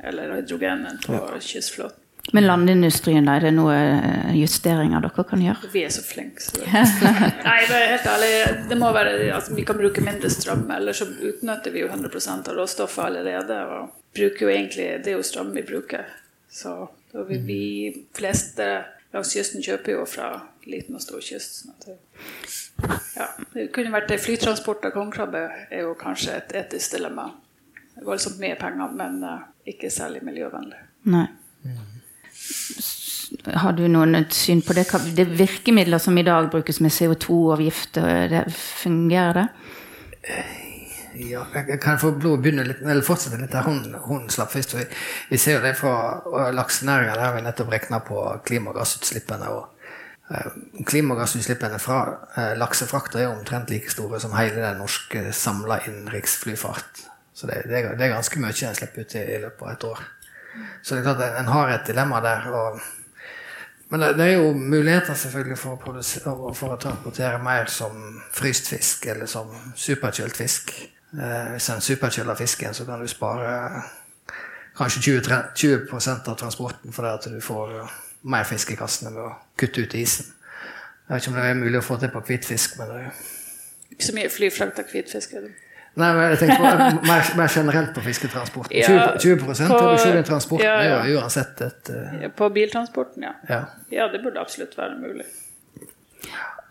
eller 0.00 0.38
hydrogen 0.38 0.86
enn 0.88 1.02
på 1.04 1.20
kystflåten. 1.44 2.03
Men 2.32 2.46
landindustrien, 2.46 3.26
da, 3.28 3.36
er 3.36 3.46
det 3.46 3.52
noen 3.54 4.00
uh, 4.00 4.30
justeringer 4.34 5.02
dere 5.04 5.24
kan 5.28 5.42
gjøre? 5.44 5.68
Vi 5.74 5.82
er 5.84 5.92
så 5.92 6.02
flinke. 6.06 6.42
Så. 6.42 6.64
Nei, 7.48 7.58
det 7.68 7.76
er 7.76 7.92
helt 7.92 8.08
ærlig, 8.10 8.30
det 8.70 8.78
må 8.80 8.90
være 8.96 9.12
altså, 9.36 9.54
Vi 9.54 9.66
kan 9.68 9.78
bruke 9.78 10.02
mindre 10.04 10.30
strøm, 10.32 10.64
eller 10.72 10.96
så 10.96 11.06
utnytter 11.06 11.74
vi 11.74 11.84
jo 11.84 11.90
100 11.92 12.24
av 12.38 12.56
råstoffet 12.56 13.04
allerede. 13.10 13.60
Og 13.76 13.92
bruker 14.16 14.46
jo 14.46 14.50
egentlig, 14.54 14.88
Det 15.04 15.12
er 15.12 15.18
jo 15.18 15.26
strøm 15.26 15.52
vi 15.54 15.66
bruker. 15.66 16.08
Så 16.50 16.74
da 17.12 17.22
vi, 17.28 17.38
vi 17.44 17.62
fleste 18.16 18.66
langs 19.14 19.30
kysten 19.36 19.62
kjøper 19.62 19.98
jo 19.98 20.04
fra 20.08 20.28
liten 20.66 20.96
og 20.96 21.02
stor 21.04 21.22
kyst. 21.22 21.60
sånn 21.60 21.74
at 21.76 21.86
det, 21.86 21.96
ja, 23.14 23.28
det 23.54 23.68
kunne 23.74 23.94
vært 23.94 24.10
det. 24.10 24.20
Flytransport 24.22 24.86
av 24.88 24.94
kongekrabbe 24.96 25.44
er 25.68 25.84
jo 25.84 25.94
kanskje 25.98 26.38
et 26.40 26.54
etisk 26.64 26.96
dilemma. 26.96 27.28
Det 27.94 28.06
voldsomt 28.06 28.40
mye 28.42 28.58
penger, 28.58 28.94
men 28.98 29.20
uh, 29.22 29.44
ikke 29.70 29.92
særlig 29.92 30.24
miljøvennlig. 30.26 30.80
Nei. 31.14 31.28
Har 33.54 33.72
du 33.76 33.86
noen 33.88 34.26
syn 34.32 34.60
på 34.62 34.76
det? 34.76 34.86
Det 35.16 35.24
virkemidler 35.38 35.98
som 35.98 36.18
i 36.18 36.26
dag 36.26 36.50
brukes 36.52 36.80
med 36.80 36.92
CO2-avgift, 36.94 37.98
fungerer 38.82 39.40
det? 39.40 39.48
Ja, 41.14 41.44
jeg 41.54 41.78
kan 41.82 41.98
få 41.98 42.10
blodet 42.18 42.42
begynne 42.42 42.64
litt, 42.66 42.80
eller 42.82 43.04
fortsette 43.06 43.38
litt 43.38 43.52
der 43.54 43.66
hun, 43.68 43.82
hun 44.08 44.26
slapp 44.32 44.50
først. 44.54 44.74
Vi, 44.74 44.86
vi 45.30 45.38
ser 45.38 45.58
jo 45.58 45.62
det 45.62 45.76
fra 45.78 46.50
laksenæringa, 46.54 47.14
der 47.20 47.36
vi 47.36 47.44
nettopp 47.44 47.70
regna 47.70 48.00
på 48.02 48.22
klimagassutslippene. 48.48 49.52
og 49.54 50.34
eh, 50.34 50.58
Klimagassutslippene 50.90 51.78
fra 51.82 52.00
eh, 52.34 52.56
laksefrakter 52.58 53.22
er 53.22 53.30
omtrent 53.30 53.70
like 53.70 53.94
store 53.94 54.18
som 54.22 54.34
hele 54.34 54.58
den 54.58 54.82
norske 54.82 55.28
samla 55.30 55.84
innenriksflyfart. 55.86 57.04
Så 57.34 57.46
det, 57.50 57.62
det, 57.70 57.78
er, 57.78 57.94
det 57.94 58.08
er 58.08 58.16
ganske 58.16 58.42
mye 58.42 58.54
en 58.54 58.78
slipper 58.80 59.06
ut 59.06 59.14
i, 59.14 59.24
i 59.36 59.40
løpet 59.46 59.66
av 59.68 59.72
et 59.76 59.88
år. 59.92 60.04
Så 60.82 60.94
det 60.94 61.00
er 61.06 61.14
klart 61.14 61.38
en 61.40 61.50
har 61.52 61.72
et 61.74 61.86
dilemma 61.86 62.20
der. 62.20 62.46
og 62.52 62.80
men 63.90 64.00
det, 64.00 64.16
det 64.16 64.24
er 64.24 64.32
jo 64.40 64.52
muligheter 64.58 65.14
selvfølgelig 65.14 65.58
for 65.58 65.76
å, 65.76 65.78
produsere, 65.78 66.32
for 66.56 66.72
å 66.74 66.78
transportere 66.80 67.38
mer 67.42 67.68
som 67.70 68.20
fryst 68.34 68.68
fisk 68.72 69.06
eller 69.12 69.28
som 69.30 69.52
superkjølt 69.76 70.36
fisk. 70.36 70.72
Eh, 71.14 71.50
hvis 71.52 71.68
en 71.70 71.84
superkjøler 71.84 72.34
fisken, 72.34 72.74
så 72.74 72.86
kan 72.88 73.00
du 73.00 73.06
spare 73.06 73.82
kanskje 74.78 75.02
20, 75.02 75.20
tre- 75.22 75.42
20 75.54 76.30
av 76.32 76.38
transporten 76.40 76.92
fordi 76.96 77.12
at 77.12 77.28
du 77.36 77.40
får 77.44 77.76
mer 78.24 78.48
fisk 78.48 78.72
i 78.72 78.78
kassene 78.80 79.12
ved 79.14 79.22
å 79.28 79.34
kutte 79.60 79.84
ut 79.84 79.94
isen. 79.94 80.32
Jeg 81.04 81.14
vet 81.14 81.22
ikke 81.22 81.34
om 81.34 81.38
det 81.38 81.44
er 81.50 81.60
mulig 81.60 81.78
å 81.78 81.84
få 81.84 82.00
til 82.00 82.10
på 82.10 82.24
hvitfisk, 82.24 82.78
Ikke 83.92 84.06
så 84.08 84.14
mye 84.16 84.30
flyfrakt 84.32 84.78
av 84.80 84.90
hvitfisk. 84.90 85.34
er 85.34 85.40
det? 85.40 85.52
Nei, 85.94 86.08
men 86.16 86.32
jeg 86.32 86.40
tenker 86.40 86.58
på, 86.58 87.06
mer, 87.06 87.28
mer 87.38 87.52
generelt 87.54 87.94
på 87.94 88.02
fisketransport. 88.02 88.72
Ja, 88.74 88.88
20, 88.90 89.20
20 89.22 89.44
på- 89.44 89.54
reduksjon 89.60 90.18
i 90.18 90.24
transporten 90.26 90.66
ja, 90.66 90.74
ja. 90.82 90.98
er 90.98 91.10
jo 91.12 91.20
uansett 91.20 91.62
et 91.62 91.90
uh... 91.94 92.28
På 92.34 92.48
biltransporten, 92.54 93.26
ja. 93.28 93.34
Ja. 93.48 93.60
Ja, 93.94 94.08
det 94.10 94.24
burde 94.24 94.42
absolutt 94.42 94.74
være 94.78 94.98
mulig. 94.98 95.26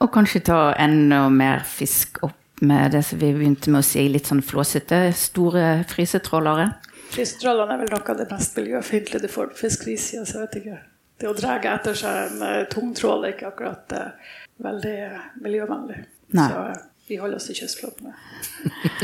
Og 0.04 0.12
kanskje 0.12 0.44
ta 0.50 0.60
enda 0.76 1.28
mer 1.32 1.64
fisk 1.68 2.20
opp 2.28 2.40
med 2.64 2.92
det 2.92 3.04
som 3.08 3.20
vi 3.20 3.32
begynte 3.36 3.72
med 3.72 3.84
å 3.84 3.88
si, 3.88 4.04
litt 4.12 4.28
sånn 4.28 4.44
flåsete, 4.44 5.06
store 5.16 5.84
frysetrålere. 5.88 6.74
Frysetrålene 7.14 7.78
er 7.78 7.84
vel 7.84 7.94
noe 7.94 8.04
av 8.12 8.20
det 8.20 8.28
mest 8.32 8.60
miljøfiendtlige 8.60 9.24
du 9.24 9.32
får 9.32 9.54
på 9.54 9.64
fiskerisida, 9.66 10.26
så 10.28 10.42
jeg 10.42 10.48
vet 10.48 10.60
ikke. 10.62 10.80
Det 11.24 11.30
å 11.30 11.36
dra 11.38 11.58
etter 11.72 11.96
seg 11.96 12.22
en 12.28 12.44
uh, 12.44 12.64
tungtrål 12.72 13.28
er 13.28 13.36
ikke 13.36 13.52
akkurat 13.54 13.96
uh, 13.96 14.32
veldig 14.64 14.96
eh, 15.06 15.22
miljøvennlig. 15.44 16.00
Nei. 16.38 16.48
Så 16.50 16.64
eh, 16.72 16.82
vi 17.08 17.18
holder 17.20 17.36
oss 17.36 17.50
i 17.50 17.58
kystflåten. 17.58 18.14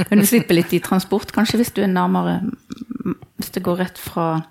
Men 0.09 0.21
du 0.21 0.25
slipper 0.25 0.55
litt 0.55 0.73
i 0.73 0.79
transport, 0.83 1.33
kanskje, 1.35 1.59
hvis 1.59 1.73
du 1.75 1.83
er 1.83 1.91
nærmere 1.91 2.39
Hvis 3.39 3.53
det 3.55 3.63
går 3.63 3.79
rett 3.83 3.99
fra 3.99 4.41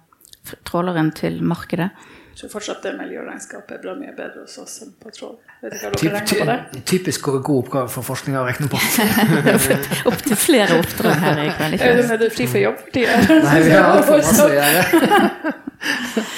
tråleren 0.64 1.10
til 1.12 1.42
markedet. 1.44 1.90
Jeg 2.38 2.44
tror 2.44 2.52
fortsatt 2.52 2.84
det 2.86 2.92
miljøregnskapet 2.94 3.72
er 3.74 3.80
bra 3.82 3.92
mye 3.98 4.12
bedre 4.14 4.44
hos 4.44 4.52
oss 4.62 4.76
enn 4.84 4.92
på 5.02 5.10
trål. 5.10 5.32
Vet 5.58 5.74
Typ, 5.98 6.44
typisk 6.86 7.26
hvor 7.26 7.40
god 7.42 7.64
oppgave 7.64 7.90
for 7.90 8.06
forskning 8.06 8.36
å 8.38 8.44
regne 8.46 8.68
på. 8.70 8.78
Opp 10.12 10.22
til 10.22 10.38
flere 10.38 10.78
oppdrag 10.78 11.18
her 11.24 11.42
i 11.42 11.48
kveld. 11.50 11.74
Ikke 11.74 11.90
du, 11.98 12.02
er 12.14 12.22
du 12.22 12.28
fri 12.30 12.46
for 12.46 12.62
jobb 12.62 12.78
for 12.84 12.94
tida? 12.94 13.18
Nei, 13.48 13.58
vi 13.66 13.74
har 13.74 13.90
altfor 13.90 14.22
masse 14.22 14.46
å 14.46 14.54
gjøre. 14.54 14.80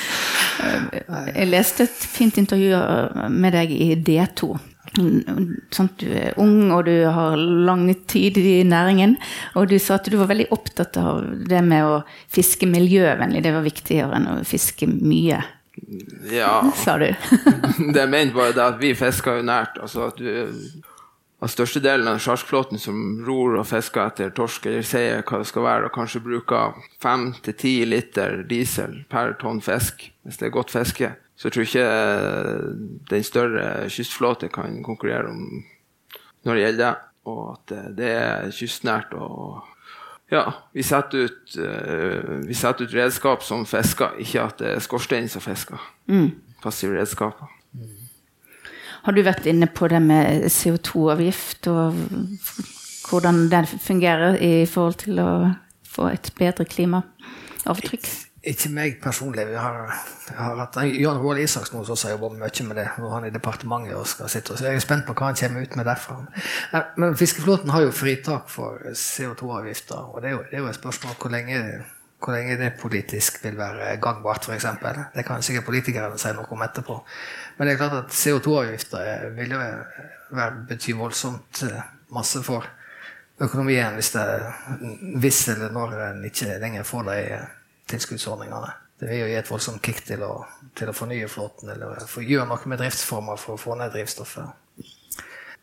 Jeg 1.37 1.49
leste 1.49 1.85
et 1.85 2.09
fint 2.17 2.41
intervju 2.41 2.73
uh, 2.81 3.29
med 3.29 3.53
deg 3.57 3.77
i 3.77 3.93
D2. 4.01 4.55
Sånn 4.97 5.89
du 6.01 6.09
er 6.19 6.35
ung 6.43 6.73
og 6.75 6.85
du 6.89 7.07
har 7.07 7.39
lang 7.39 7.87
tid 8.11 8.39
i 8.41 8.61
næringen. 8.67 9.17
Og 9.55 9.71
du 9.71 9.79
sa 9.79 10.01
at 10.01 10.11
du 10.11 10.17
var 10.19 10.31
veldig 10.33 10.49
opptatt 10.55 10.99
av 11.01 11.23
det 11.47 11.63
med 11.63 11.87
å 11.87 12.01
fiske 12.33 12.67
miljøvennlig. 12.71 13.45
Det 13.47 13.55
var 13.55 13.67
viktigere 13.67 14.19
enn 14.19 14.31
å 14.35 14.37
fiske 14.45 14.91
mye, 14.91 15.43
Ja, 16.29 16.73
sa 16.77 16.99
du. 17.01 17.07
det 17.95 18.01
jeg 18.03 18.11
mente 18.11 18.37
bare 18.37 18.53
det 18.53 18.65
at 18.67 18.81
vi 18.83 18.91
fisker 18.99 19.39
jo 19.39 19.47
nært. 19.47 19.79
altså 19.81 20.11
at 20.11 20.19
du 20.19 20.29
av 21.41 21.49
størstedelen 21.49 22.09
av 22.11 22.19
sjarkflåten 22.21 22.81
som 22.81 23.23
ror 23.25 23.55
og 23.63 23.67
fisker 23.71 24.11
etter 24.11 24.33
torsk 24.37 24.67
eller 24.69 24.85
sei, 24.85 25.07
hva 25.25 25.41
det 25.41 25.49
skal 25.49 25.65
være, 25.65 25.89
og 25.89 25.95
kanskje 25.95 26.21
bruker 26.25 26.77
fem 27.01 27.31
til 27.47 27.57
ti 27.57 27.73
liter 27.89 28.43
diesel 28.49 28.99
per 29.09 29.39
tonn 29.41 29.63
fisk, 29.65 30.11
hvis 30.27 30.41
det 30.41 30.51
er 30.51 30.57
godt 30.59 30.75
fiske, 30.75 31.15
så 31.41 31.49
jeg 31.49 31.55
tror 31.55 31.65
ikke 31.65 31.85
eh, 31.89 32.65
den 33.09 33.23
større 33.25 33.69
kystflåte 33.89 34.51
kan 34.53 34.83
konkurrere 34.85 35.31
om 35.31 35.63
når 36.45 36.55
det 36.55 36.65
gjelder 36.65 36.83
det. 36.83 36.91
Og 37.33 37.41
at 37.55 37.73
eh, 37.77 37.87
det 37.97 38.11
er 38.13 38.51
kystnært. 38.53 39.15
og 39.17 39.63
ja, 40.31 40.43
vi 40.77 40.85
setter 40.85 41.31
ut, 41.31 41.57
eh, 41.57 42.45
vi 42.45 42.55
setter 42.55 42.85
ut 42.85 42.95
redskap 42.95 43.43
som 43.43 43.65
fisker, 43.67 44.21
ikke 44.21 44.45
at 44.45 44.61
det 44.61 44.75
er 44.75 44.85
skorstein 44.85 45.33
som 45.33 45.41
fisker. 45.41 45.81
Passive 46.61 47.01
redskaper. 47.01 47.49
Har 49.09 49.17
du 49.17 49.25
vært 49.25 49.49
inne 49.49 49.65
på 49.67 49.89
det 49.89 50.03
med 50.05 50.45
CO2-avgift, 50.53 51.67
og 51.73 51.97
hvordan 53.09 53.47
den 53.49 53.67
fungerer 53.81 54.37
i 54.37 54.67
forhold 54.69 55.01
til 55.07 55.25
å 55.25 55.31
få 55.89 56.13
et 56.13 56.35
bedre 56.37 56.69
klimaavtrykk? 56.69 58.30
Ikke 58.41 58.71
meg 58.73 58.95
personlig. 59.03 59.43
Vi 59.51 59.57
har, 59.61 59.75
har 60.33 60.61
hatt 60.63 60.77
Jan 60.97 61.19
Roald 61.21 61.43
Isaksen 61.43 61.77
hos 61.77 61.91
oss 61.93 62.07
har 62.07 62.15
jobba 62.15 62.31
mye 62.39 62.65
med 62.65 62.79
det. 62.79 62.87
Er 62.89 63.13
han 63.13 63.27
i 63.29 63.33
departementet 63.35 63.99
og 63.99 64.09
skal 64.09 64.31
sitte, 64.33 64.57
så 64.57 64.71
jeg 64.71 64.81
er 64.81 64.85
spent 64.85 65.05
på 65.05 65.13
hva 65.19 65.29
han 65.29 65.37
kommer 65.37 65.67
ut 65.67 65.77
med 65.77 65.89
derfra. 65.91 66.17
Men 66.97 67.19
fiskeflåten 67.21 67.73
har 67.75 67.85
jo 67.85 67.93
fritak 67.93 68.49
for 68.49 68.81
CO2-avgifter, 68.97 70.09
og 70.15 70.25
det 70.25 70.31
er, 70.31 70.37
jo, 70.39 70.41
det 70.49 70.57
er 70.57 70.65
jo 70.65 70.71
et 70.73 70.81
spørsmål 70.81 71.19
hvor 71.21 71.35
lenge, 71.37 71.61
hvor 72.17 72.39
lenge 72.39 72.57
det 72.63 72.73
politisk 72.81 73.43
vil 73.45 73.61
være 73.61 73.93
gangbart, 74.01 74.49
f.eks. 74.49 74.71
Det 75.13 75.29
kan 75.29 75.45
sikkert 75.45 75.69
politikerne 75.69 76.17
si 76.21 76.33
noe 76.33 76.49
om 76.49 76.65
etterpå. 76.65 76.97
Men 77.59 77.69
det 77.69 77.77
er 77.77 77.85
klart 77.85 78.01
at 78.07 78.19
CO2-avgifter 78.23 79.31
vil 79.37 79.53
jo 79.53 79.61
være, 79.61 80.51
bety 80.73 80.97
voldsomt 80.97 81.67
eh, 81.69 81.81
masse 82.17 82.41
for 82.47 82.65
økonomien 83.41 83.97
hvis, 83.97 84.15
det, 84.17 84.25
hvis 85.21 85.47
eller 85.53 85.73
når 85.77 85.97
en 86.07 86.29
ikke 86.29 86.57
lenger 86.61 86.89
får 86.89 87.09
de 87.09 87.23
eh, 87.37 87.49
tilskuddsordningene. 87.91 88.73
Det 89.01 89.09
vil 89.09 89.23
jo 89.23 89.29
gi 89.31 89.37
et 89.41 89.49
voldsomt 89.51 89.81
kick 89.85 90.03
til 90.05 90.23
å, 90.27 90.33
til 90.77 90.91
å 90.91 90.95
fornye 90.97 91.29
flåten 91.33 91.71
eller 91.73 92.03
for, 92.07 92.21
gjøre 92.27 92.49
noe 92.51 92.69
med 92.69 92.83
driftsformer 92.83 93.39
for 93.41 93.57
å 93.57 93.61
få 93.63 93.77
ned 93.81 93.95
drivstoffet. 93.95 94.51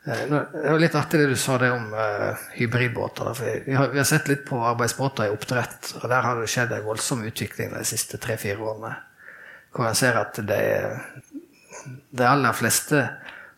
Eh, 0.07 0.23
nå- 0.31 0.45
Det 0.53 0.71
var 0.71 0.79
litt 0.79 0.95
artig 0.95 1.19
det 1.21 1.27
du 1.29 1.35
sa 1.37 1.57
det 1.61 1.69
om 1.71 1.93
eh, 1.93 2.45
hybridbåter. 2.57 3.33
Vi 3.65 3.75
har, 3.75 3.89
vi 3.93 3.97
har 4.01 4.05
sett 4.09 4.27
litt 4.31 4.45
på 4.47 4.57
arbeidsbåter 4.65 5.27
i 5.27 5.33
oppdrett, 5.35 5.93
og 6.01 6.09
der 6.09 6.21
har 6.25 6.39
det 6.41 6.47
skjedd 6.49 6.71
en 6.77 6.85
voldsom 6.87 7.23
utvikling 7.27 7.73
de 7.75 7.83
siste 7.85 8.17
tre-fire 8.17 8.57
årene. 8.63 8.95
Hvor 9.75 9.85
en 9.89 9.95
ser 9.99 10.17
at 10.17 10.39
er 10.39 10.95
de 12.09 12.25
aller 12.25 12.55
fleste 12.57 13.03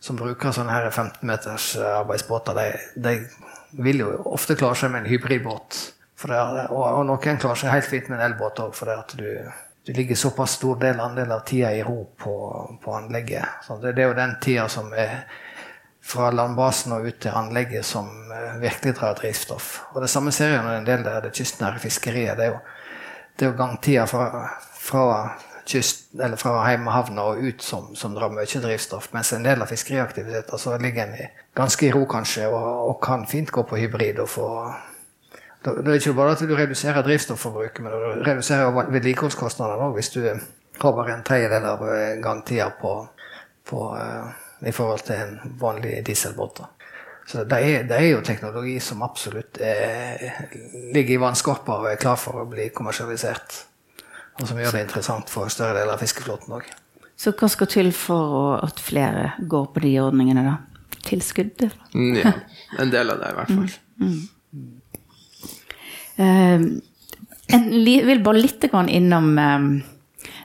som 0.00 0.16
bruker 0.16 0.52
sånne 0.52 0.72
her 0.74 0.90
15 0.90 1.24
meters 1.28 1.70
eh, 1.78 1.94
arbeidsbåter, 2.02 2.58
de, 2.60 2.68
de 3.00 3.14
vil 3.84 4.02
jo 4.02 4.10
ofte 4.34 4.56
klare 4.58 4.76
seg 4.76 4.90
med 4.92 5.04
en 5.04 5.10
hybridbåt. 5.12 5.80
Det 6.22 6.38
og, 6.68 6.82
og 6.84 7.04
noen 7.08 7.38
klarer 7.40 7.58
seg 7.58 7.72
helt 7.72 7.88
fint 7.88 8.08
med 8.10 8.18
en 8.18 8.26
elbåt 8.30 8.60
òg, 8.60 8.74
fordi 8.76 9.20
du, 9.20 9.52
du 9.86 9.92
ligger 9.96 10.18
såpass 10.18 10.58
stor 10.58 10.80
del, 10.82 11.00
andel 11.00 11.32
av 11.32 11.46
tida 11.48 11.72
i 11.72 11.84
ro 11.86 12.02
på, 12.18 12.34
på 12.82 12.96
anlegget. 12.96 13.62
Så 13.66 13.78
det, 13.80 13.94
det 13.96 14.04
er 14.04 14.12
jo 14.12 14.18
den 14.18 14.36
tida 14.42 14.68
som 14.68 14.92
er 14.92 15.22
fra 16.10 16.30
landbasen 16.34 16.94
og 16.96 17.06
ut 17.06 17.20
til 17.22 17.36
anlegget 17.36 17.86
som 17.86 18.08
eh, 18.32 18.56
virkelig 18.60 18.96
drar 18.98 19.16
drivstoff. 19.18 19.72
Og 19.94 20.02
det 20.02 20.10
samme 20.10 20.32
ser 20.32 20.54
jeg 20.54 20.64
når 20.64 20.80
en 20.80 20.88
del 20.88 21.04
der 21.06 21.24
det 21.24 21.34
kystnære 21.36 21.82
fiskeriet. 21.82 22.36
Det 22.38 22.48
er 22.48 22.54
jo, 22.54 22.60
det 23.36 23.46
er 23.46 23.52
jo 23.52 23.58
gangtida 23.58 24.06
fra, 24.10 24.44
fra 24.80 25.04
kyst, 25.68 26.08
eller 26.18 26.40
fra 26.40 26.54
hjemmehavna 26.68 27.26
og 27.30 27.42
ut 27.44 27.62
som, 27.62 27.92
som 27.96 28.16
drar 28.16 28.32
mye 28.34 28.62
drivstoff. 28.64 29.10
Mens 29.14 29.32
en 29.36 29.44
del 29.46 29.62
av 29.62 29.70
fiskeriaktiviteter 29.70 30.60
så 30.60 30.76
ligger 30.80 31.06
en 31.06 31.34
ganske 31.56 31.86
i 31.86 31.92
ro, 31.94 32.06
kanskje, 32.10 32.48
og, 32.48 32.70
og 32.90 33.02
kan 33.04 33.26
fint 33.28 33.52
gå 33.52 33.64
på 33.68 33.78
hybrid 33.80 34.22
og 34.24 34.28
få 34.28 34.48
da, 35.64 35.74
Det 35.76 35.88
er 35.92 36.00
ikke 36.00 36.16
bare 36.16 36.32
at 36.36 36.42
du 36.48 36.54
reduserer 36.56 37.02
drivstofforbruket, 37.06 37.82
men 37.84 37.92
du 37.92 38.24
reduserer 38.26 38.90
vedlikeholdskostnadene 38.92 39.88
òg 39.88 39.96
hvis 39.98 40.12
du 40.14 40.20
har 40.24 40.92
bare 40.96 41.14
en 41.14 41.24
tredjedel 41.26 41.66
av 41.68 41.82
eh, 41.88 42.18
gangtida 42.24 42.70
på, 42.80 42.94
på, 43.68 43.86
eh, 44.00 44.68
i 44.68 44.72
forhold 44.72 45.04
til 45.06 45.16
en 45.20 45.56
vanlig 45.60 45.98
dieselbåt. 46.06 46.62
Så 47.30 47.44
det 47.46 47.58
er, 47.62 47.82
det 47.86 47.96
er 47.96 48.08
jo 48.08 48.22
teknologi 48.26 48.78
som 48.82 49.04
absolutt 49.06 49.60
er, 49.62 50.46
ligger 50.94 51.14
i 51.14 51.20
vannskorpa 51.22 51.76
og 51.78 51.90
er 51.92 52.00
klar 52.00 52.16
for 52.18 52.42
å 52.42 52.48
bli 52.50 52.70
kommersialisert. 52.74 53.60
Og 54.40 54.48
som 54.48 54.58
gjør 54.58 54.74
det 54.74 54.86
interessant 54.86 55.30
for 55.30 55.52
større 55.52 55.76
deler 55.76 55.94
av 55.94 56.00
fiskeflåten 56.02 56.56
òg. 56.56 56.66
Så 57.20 57.34
hva 57.36 57.50
skal 57.52 57.68
til 57.68 57.92
for 57.92 58.56
at 58.64 58.80
flere 58.80 59.34
går 59.44 59.66
på 59.74 59.82
de 59.84 59.92
ordningene, 60.00 60.46
da? 60.46 60.56
Tilskudd? 61.04 61.66
Mm, 61.92 62.16
Ja, 62.16 62.32
en 62.80 62.92
del 62.92 63.12
av 63.12 63.20
det, 63.20 63.30
i 63.30 63.36
hvert 63.36 63.52
fall. 63.52 63.74
Mm, 64.00 64.14
en 64.16 64.39
li- 66.20 68.02
vil 68.06 68.22
bare 68.24 68.42
litt 68.42 68.64
innom 68.70 69.30
eh, 69.38 69.66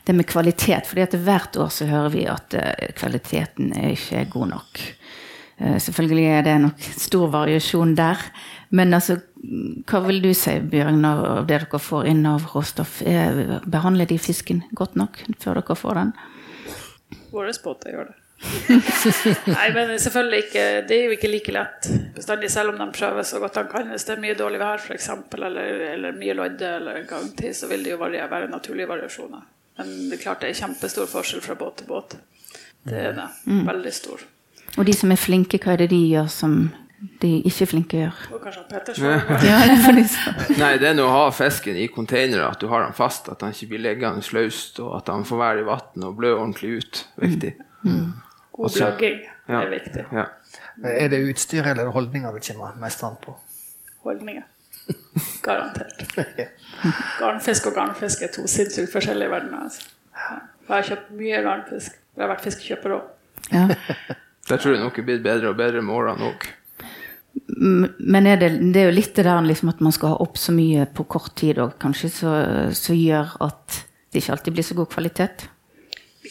det 0.06 0.14
med 0.16 0.28
kvalitet. 0.30 0.86
fordi 0.88 1.02
at 1.02 1.14
hvert 1.26 1.58
år 1.58 1.70
så 1.74 1.86
hører 1.90 2.10
vi 2.14 2.26
at 2.30 2.54
eh, 2.54 2.92
kvaliteten 2.98 3.74
er 3.76 3.92
ikke 3.96 4.26
god 4.32 4.48
nok. 4.56 4.82
Eh, 5.58 5.78
selvfølgelig 5.80 6.26
er 6.38 6.42
det 6.44 6.58
nok 6.62 6.80
stor 7.00 7.28
variasjon 7.34 7.96
der. 7.96 8.18
Men 8.72 8.94
altså, 8.94 9.20
hva 9.88 10.02
vil 10.08 10.22
du 10.24 10.34
si, 10.34 10.58
Bjørn, 10.60 11.04
av 11.06 11.46
det 11.48 11.60
dere 11.70 11.80
får 11.80 12.08
inn 12.12 12.26
av 12.26 12.48
råstoff? 12.54 13.02
Er- 13.06 13.62
Behandler 13.66 14.06
de 14.10 14.18
fisken 14.20 14.64
godt 14.74 14.96
nok 14.96 15.22
før 15.40 15.62
dere 15.62 15.76
får 15.78 15.96
den? 16.02 16.14
Våre 17.32 17.54
båter 17.64 17.92
gjør 17.94 18.10
det. 18.10 18.16
Nei, 19.58 19.68
men 19.74 19.94
selvfølgelig 20.00 20.40
ikke 20.44 20.64
Det 20.86 20.96
er 20.96 21.06
jo 21.08 21.14
ikke 21.16 21.30
like 21.32 21.54
lett 21.56 21.88
bestandig, 22.16 22.50
selv 22.52 22.74
om 22.74 22.82
de 22.82 22.88
prøver 22.94 23.26
så 23.28 23.40
godt 23.42 23.58
de 23.58 23.64
kan. 23.72 23.90
Hvis 23.94 24.06
det 24.08 24.16
er 24.16 24.22
mye 24.22 24.38
dårlig 24.38 24.60
vær, 24.62 24.84
f.eks., 24.84 25.10
eller, 25.40 25.74
eller 25.96 26.16
mye 26.20 26.36
lodde 26.38 26.70
eller 26.78 27.04
gangtid, 27.10 27.56
så 27.56 27.70
vil 27.72 27.84
det 27.86 27.96
jo 27.96 28.00
være 28.02 28.48
naturlige 28.52 28.92
variasjoner. 28.92 29.44
Men 29.80 29.92
det 30.10 30.20
er 30.20 30.24
klart 30.24 30.44
det 30.44 30.54
er 30.54 30.62
kjempestor 30.62 31.10
forskjell 31.12 31.44
fra 31.44 31.58
båt 31.60 31.82
til 31.82 31.90
båt. 31.90 32.18
Det 32.86 33.02
er 33.10 33.16
det. 33.18 33.28
Veldig 33.46 33.94
stor. 33.94 34.24
Og 34.76 34.88
de 34.88 34.96
som 34.96 35.12
er 35.12 35.20
flinke, 35.20 35.60
hva 35.62 35.76
er 35.76 35.84
det 35.84 35.92
de 35.94 36.02
gjør 36.12 36.28
som 36.32 36.58
de 37.22 37.32
ikke 37.46 37.66
er 37.66 37.70
flinke 37.70 38.00
gjør? 38.00 38.22
Og 38.36 38.44
kanskje 38.44 38.64
Pettersen. 38.72 39.08
Ja, 39.46 39.60
det. 39.68 40.06
Nei, 40.62 40.72
det 40.82 40.90
er 40.92 40.98
nå 40.98 41.08
å 41.08 41.14
ha 41.14 41.26
fisken 41.36 41.78
i 41.80 41.88
containere, 41.92 42.48
at 42.48 42.64
du 42.64 42.70
har 42.72 42.86
den 42.86 42.96
fast, 42.98 43.30
at 43.32 43.44
den 43.44 43.56
ikke 43.56 43.74
blir 43.74 43.84
liggende 43.90 44.24
løst, 44.36 44.80
og 44.84 44.96
at 45.00 45.10
den 45.12 45.28
får 45.28 45.42
være 45.42 45.64
i 45.64 45.68
vann 45.68 46.08
og 46.08 46.16
blø 46.20 46.36
ordentlig 46.38 46.80
ut. 46.80 47.04
Viktig. 47.22 47.56
God 48.56 48.70
Også- 48.70 48.86
blogging 48.86 49.22
Ja. 49.50 49.60
er 49.62 49.70
viktig. 49.70 50.06
Ja. 50.16 50.26
Er 50.84 51.10
det 51.12 51.20
utstyr 51.30 51.68
eller 51.68 51.92
holdninger 51.94 52.32
vi 52.34 52.40
kommer 52.48 52.76
mest 52.82 53.04
an 53.04 53.18
på? 53.22 53.36
Holdninger. 54.06 54.44
Garantert. 55.46 56.04
Garnfisk 57.20 57.68
og 57.72 57.76
garnfisk 57.76 58.22
er 58.26 58.32
to 58.34 58.46
sinnssykt 58.50 58.92
forskjellige 58.94 59.30
verdener. 59.32 59.66
Altså. 59.68 59.82
Jeg 60.16 60.76
har 60.76 60.88
kjøpt 60.90 61.12
mye 61.20 61.42
garnfisk. 61.46 61.98
Jeg 62.16 62.24
har 62.24 62.32
vært 62.32 62.46
fiskekjøper 62.48 62.96
òg. 62.96 63.10
Ja. 63.52 63.68
Der 64.50 64.58
tror 64.62 64.76
jeg 64.76 64.82
nok 64.84 65.00
er 65.02 65.06
blitt 65.08 65.24
bedre 65.26 65.50
og 65.52 65.58
bedre 65.58 65.82
med 65.82 65.96
årene 65.96 66.30
òg. 66.32 66.46
Men 68.00 68.28
er 68.30 68.38
det, 68.40 68.52
det 68.74 68.82
er 68.84 68.86
jo 68.92 68.96
litt 68.96 69.16
det 69.18 69.26
der 69.26 69.42
liksom 69.42 69.70
at 69.74 69.82
man 69.84 69.92
skal 69.96 70.14
ha 70.14 70.20
opp 70.24 70.38
så 70.38 70.54
mye 70.56 70.86
på 70.96 71.04
kort 71.10 71.34
tid 71.36 71.58
òg, 71.64 71.74
kanskje, 71.82 72.10
så 72.78 72.94
gjør 72.96 73.34
at 73.44 73.80
det 74.14 74.22
ikke 74.22 74.36
alltid 74.36 74.54
blir 74.56 74.64
så 74.68 74.78
god 74.78 74.90
kvalitet. 74.94 75.48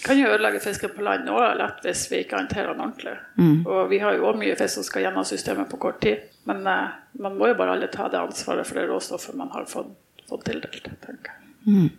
Kan 0.04 0.18
jo 0.20 0.32
ødelegge 0.32 0.60
fisken 0.60 0.92
på 0.94 1.04
land 1.06 1.30
òg 1.32 1.56
lett 1.60 1.86
hvis 1.86 2.04
vi 2.12 2.22
ikke 2.24 2.40
håndterer 2.40 2.74
den 2.74 2.84
ordentlig. 2.84 3.16
Og 3.64 3.88
vi 3.92 4.02
har 4.02 4.16
jo 4.16 4.28
òg 4.30 4.40
mye 4.40 4.56
fisk 4.58 4.78
som 4.78 4.86
skal 4.86 5.06
gjennom 5.06 5.24
systemet 5.28 5.70
på 5.70 5.80
kort 5.80 6.02
tid. 6.04 6.26
Men 6.48 6.66
eh, 6.68 6.98
man 7.24 7.38
må 7.38 7.48
jo 7.50 7.58
bare 7.60 7.78
alle 7.78 7.88
ta 7.92 8.10
det 8.12 8.20
ansvaret 8.20 8.68
for 8.68 8.80
det 8.80 8.88
råstoffet 8.90 9.38
man 9.38 9.52
har 9.56 9.68
fått, 9.70 9.94
fått 10.28 10.44
tildelt. 10.50 10.92
tenker 11.06 11.32
jeg. 11.32 11.44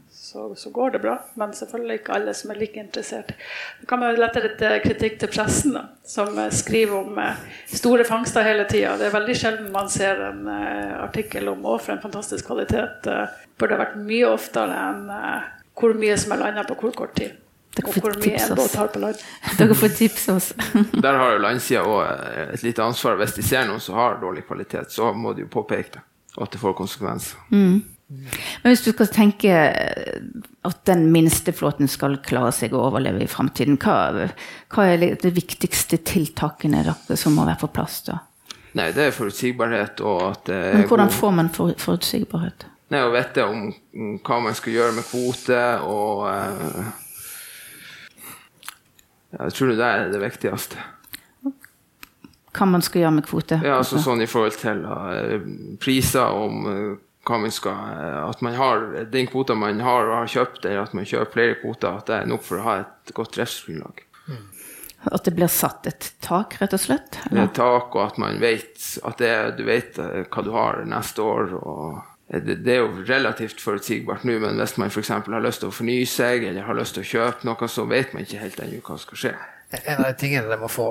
Så, 0.10 0.56
så 0.56 0.70
går 0.70 0.92
det 0.92 1.00
bra. 1.00 1.20
Men 1.34 1.54
selvfølgelig 1.54 2.00
ikke 2.00 2.14
alle 2.14 2.34
som 2.34 2.52
er 2.52 2.60
like 2.60 2.80
interessert. 2.80 3.34
Da 3.82 3.88
kan 3.90 4.02
man 4.02 4.18
lette 4.20 4.42
litt 4.44 4.62
eh, 4.62 4.78
kritikk 4.84 5.20
til 5.22 5.32
pressen, 5.34 5.76
da, 5.78 5.84
som 6.06 6.38
eh, 6.40 6.52
skriver 6.54 6.98
om 6.98 7.20
eh, 7.22 7.42
store 7.74 8.06
fangster 8.08 8.46
hele 8.46 8.66
tida. 8.70 8.96
Det 9.00 9.10
er 9.10 9.16
veldig 9.16 9.38
sjelden 9.38 9.72
man 9.74 9.90
ser 9.92 10.22
en 10.30 10.50
artikkel 10.50 11.50
om 11.52 11.66
å, 11.66 11.78
for 11.78 11.96
en 11.96 12.04
fantastisk 12.04 12.48
kvalitet. 12.50 13.06
Uh, 13.06 13.26
burde 13.60 13.80
vært 13.80 13.98
mye 14.02 14.28
oftere 14.28 14.76
enn 14.90 15.10
hvor 15.76 15.94
mye 15.98 16.16
som 16.20 16.34
er 16.36 16.42
landa 16.42 16.66
på 16.68 16.78
hvor 16.80 16.96
kort 16.96 17.16
tid. 17.18 17.36
Dere 17.76 17.92
får 17.92 18.02
hvor 18.06 18.14
mye 18.16 18.24
tips 18.24 18.46
en 18.50 18.60
oss. 18.64 19.24
Dere 19.60 19.76
får 19.82 19.96
tipse 19.98 20.36
oss. 20.36 20.52
Der 21.06 21.18
har 21.20 21.34
jo 21.36 21.42
landsida 21.44 21.82
òg 21.84 22.54
et 22.54 22.64
lite 22.64 22.84
ansvar. 22.86 23.18
Hvis 23.20 23.36
de 23.36 23.44
ser 23.44 23.66
noen 23.68 23.82
som 23.84 23.98
har 24.00 24.20
dårlig 24.22 24.46
kvalitet, 24.48 24.94
så 24.96 25.12
må 25.14 25.34
de 25.36 25.44
jo 25.46 25.52
påpeke 25.52 25.98
det. 25.98 26.04
Og 26.38 26.46
at 26.48 26.56
det 26.56 26.60
får 26.62 26.74
konsekvenser. 26.78 27.38
Men 27.52 28.68
hvis 28.70 28.84
du 28.86 28.92
skal 28.92 29.08
tenke 29.10 29.52
at 30.66 30.82
den 30.90 31.08
minste 31.14 31.54
flåten 31.56 31.88
skal 31.90 32.18
klare 32.26 32.52
seg 32.54 32.74
og 32.76 32.90
overleve 32.92 33.24
i 33.26 33.30
framtiden, 33.32 33.78
hva, 33.82 34.28
hva 34.76 34.86
er 34.92 35.06
de 35.22 35.32
viktigste 35.34 35.98
tiltakene 36.06 36.84
dere 36.86 37.18
som 37.18 37.34
må 37.38 37.48
være 37.48 37.62
på 37.64 37.72
plass 37.76 38.02
da? 38.10 38.20
Nei, 38.76 38.90
det 38.92 39.08
er 39.08 39.16
forutsigbarhet 39.16 40.02
og 40.04 40.22
at 40.34 40.42
det 40.50 40.56
er 40.60 40.74
Men 40.82 40.88
hvordan 40.90 41.08
god- 41.12 41.18
får 41.22 41.36
man 41.40 41.50
for, 41.56 41.72
forutsigbarhet? 41.80 42.66
Nei, 42.92 43.00
å 43.02 43.14
vite 43.16 43.46
om, 43.50 43.70
om 43.96 44.10
hva 44.22 44.40
man 44.44 44.54
skal 44.60 44.76
gjøre 44.76 44.94
med 45.00 45.08
kvote, 45.08 45.62
og 45.90 46.26
eh, 46.30 46.90
Jeg 49.36 49.56
tror 49.58 49.74
det 49.76 49.88
er 49.88 50.12
det 50.14 50.22
viktigste. 50.22 50.84
Hva 52.56 52.68
man 52.72 52.84
skal 52.86 53.04
gjøre 53.04 53.16
med 53.18 53.26
kvote? 53.28 53.60
Ja, 53.66 53.82
altså 53.82 54.00
sånn 54.00 54.24
i 54.24 54.30
forhold 54.32 54.56
til 54.62 54.86
uh, 54.88 55.36
priser, 55.84 56.32
om 56.32 56.70
uh, 56.70 56.96
hva 57.28 57.40
man 57.42 57.52
skal 57.52 57.76
uh, 57.76 58.22
At 58.30 58.44
man 58.46 58.56
har 58.56 58.86
den 59.12 59.28
kvota 59.28 59.58
man 59.60 59.82
har 59.84 60.08
og 60.08 60.18
har 60.22 60.32
kjøpt, 60.32 60.64
eller 60.64 60.86
at 60.86 60.96
man 60.96 61.08
kjøper 61.10 61.34
flere 61.34 61.60
kvoter, 61.60 62.00
at 62.00 62.08
det 62.08 62.20
er 62.22 62.32
nok 62.32 62.46
for 62.48 62.62
å 62.62 62.68
ha 62.70 62.78
et 62.86 63.16
godt 63.18 63.36
driftsgrunnlag. 63.36 64.06
At 65.06 65.28
det 65.28 65.36
blir 65.38 65.52
satt 65.52 65.86
et 65.86 66.08
tak, 66.24 66.56
rett 66.62 66.74
og 66.74 66.82
slett? 66.82 67.20
Eller? 67.28 67.44
Et 67.46 67.54
tak, 67.54 67.92
og 67.94 68.02
at 68.08 68.16
man 68.22 68.40
vet 68.42 68.88
at 69.06 69.20
det, 69.22 69.34
du 69.60 69.66
vet 69.68 70.00
hva 70.00 70.42
du 70.42 70.50
har 70.56 70.80
neste 70.90 71.22
år. 71.22 71.54
og 71.60 72.15
det, 72.28 72.56
det 72.66 72.74
er 72.74 72.80
jo 72.82 73.04
relativt 73.06 73.62
forutsigbart 73.62 74.24
nå, 74.26 74.40
men 74.42 74.58
hvis 74.58 74.78
man 74.82 74.90
f.eks. 74.90 75.12
har 75.14 75.44
lyst 75.46 75.62
til 75.62 75.70
å 75.70 75.76
fornye 75.76 76.06
seg, 76.10 76.48
eller 76.50 76.66
har 76.66 76.78
lyst 76.78 76.98
til 76.98 77.06
å 77.06 77.10
kjøpe 77.10 77.46
noe, 77.46 77.68
så 77.70 77.86
vet 77.90 78.16
man 78.16 78.26
ikke 78.26 78.42
helt 78.42 78.62
ennå 78.64 78.80
hva 78.82 78.96
som 78.96 79.04
skal 79.04 79.22
skje. 79.22 79.34
En 79.76 80.00
av 80.00 80.08
de 80.08 80.14
tingene 80.18 80.50
de 80.50 80.58
må 80.62 80.70
få, 80.72 80.88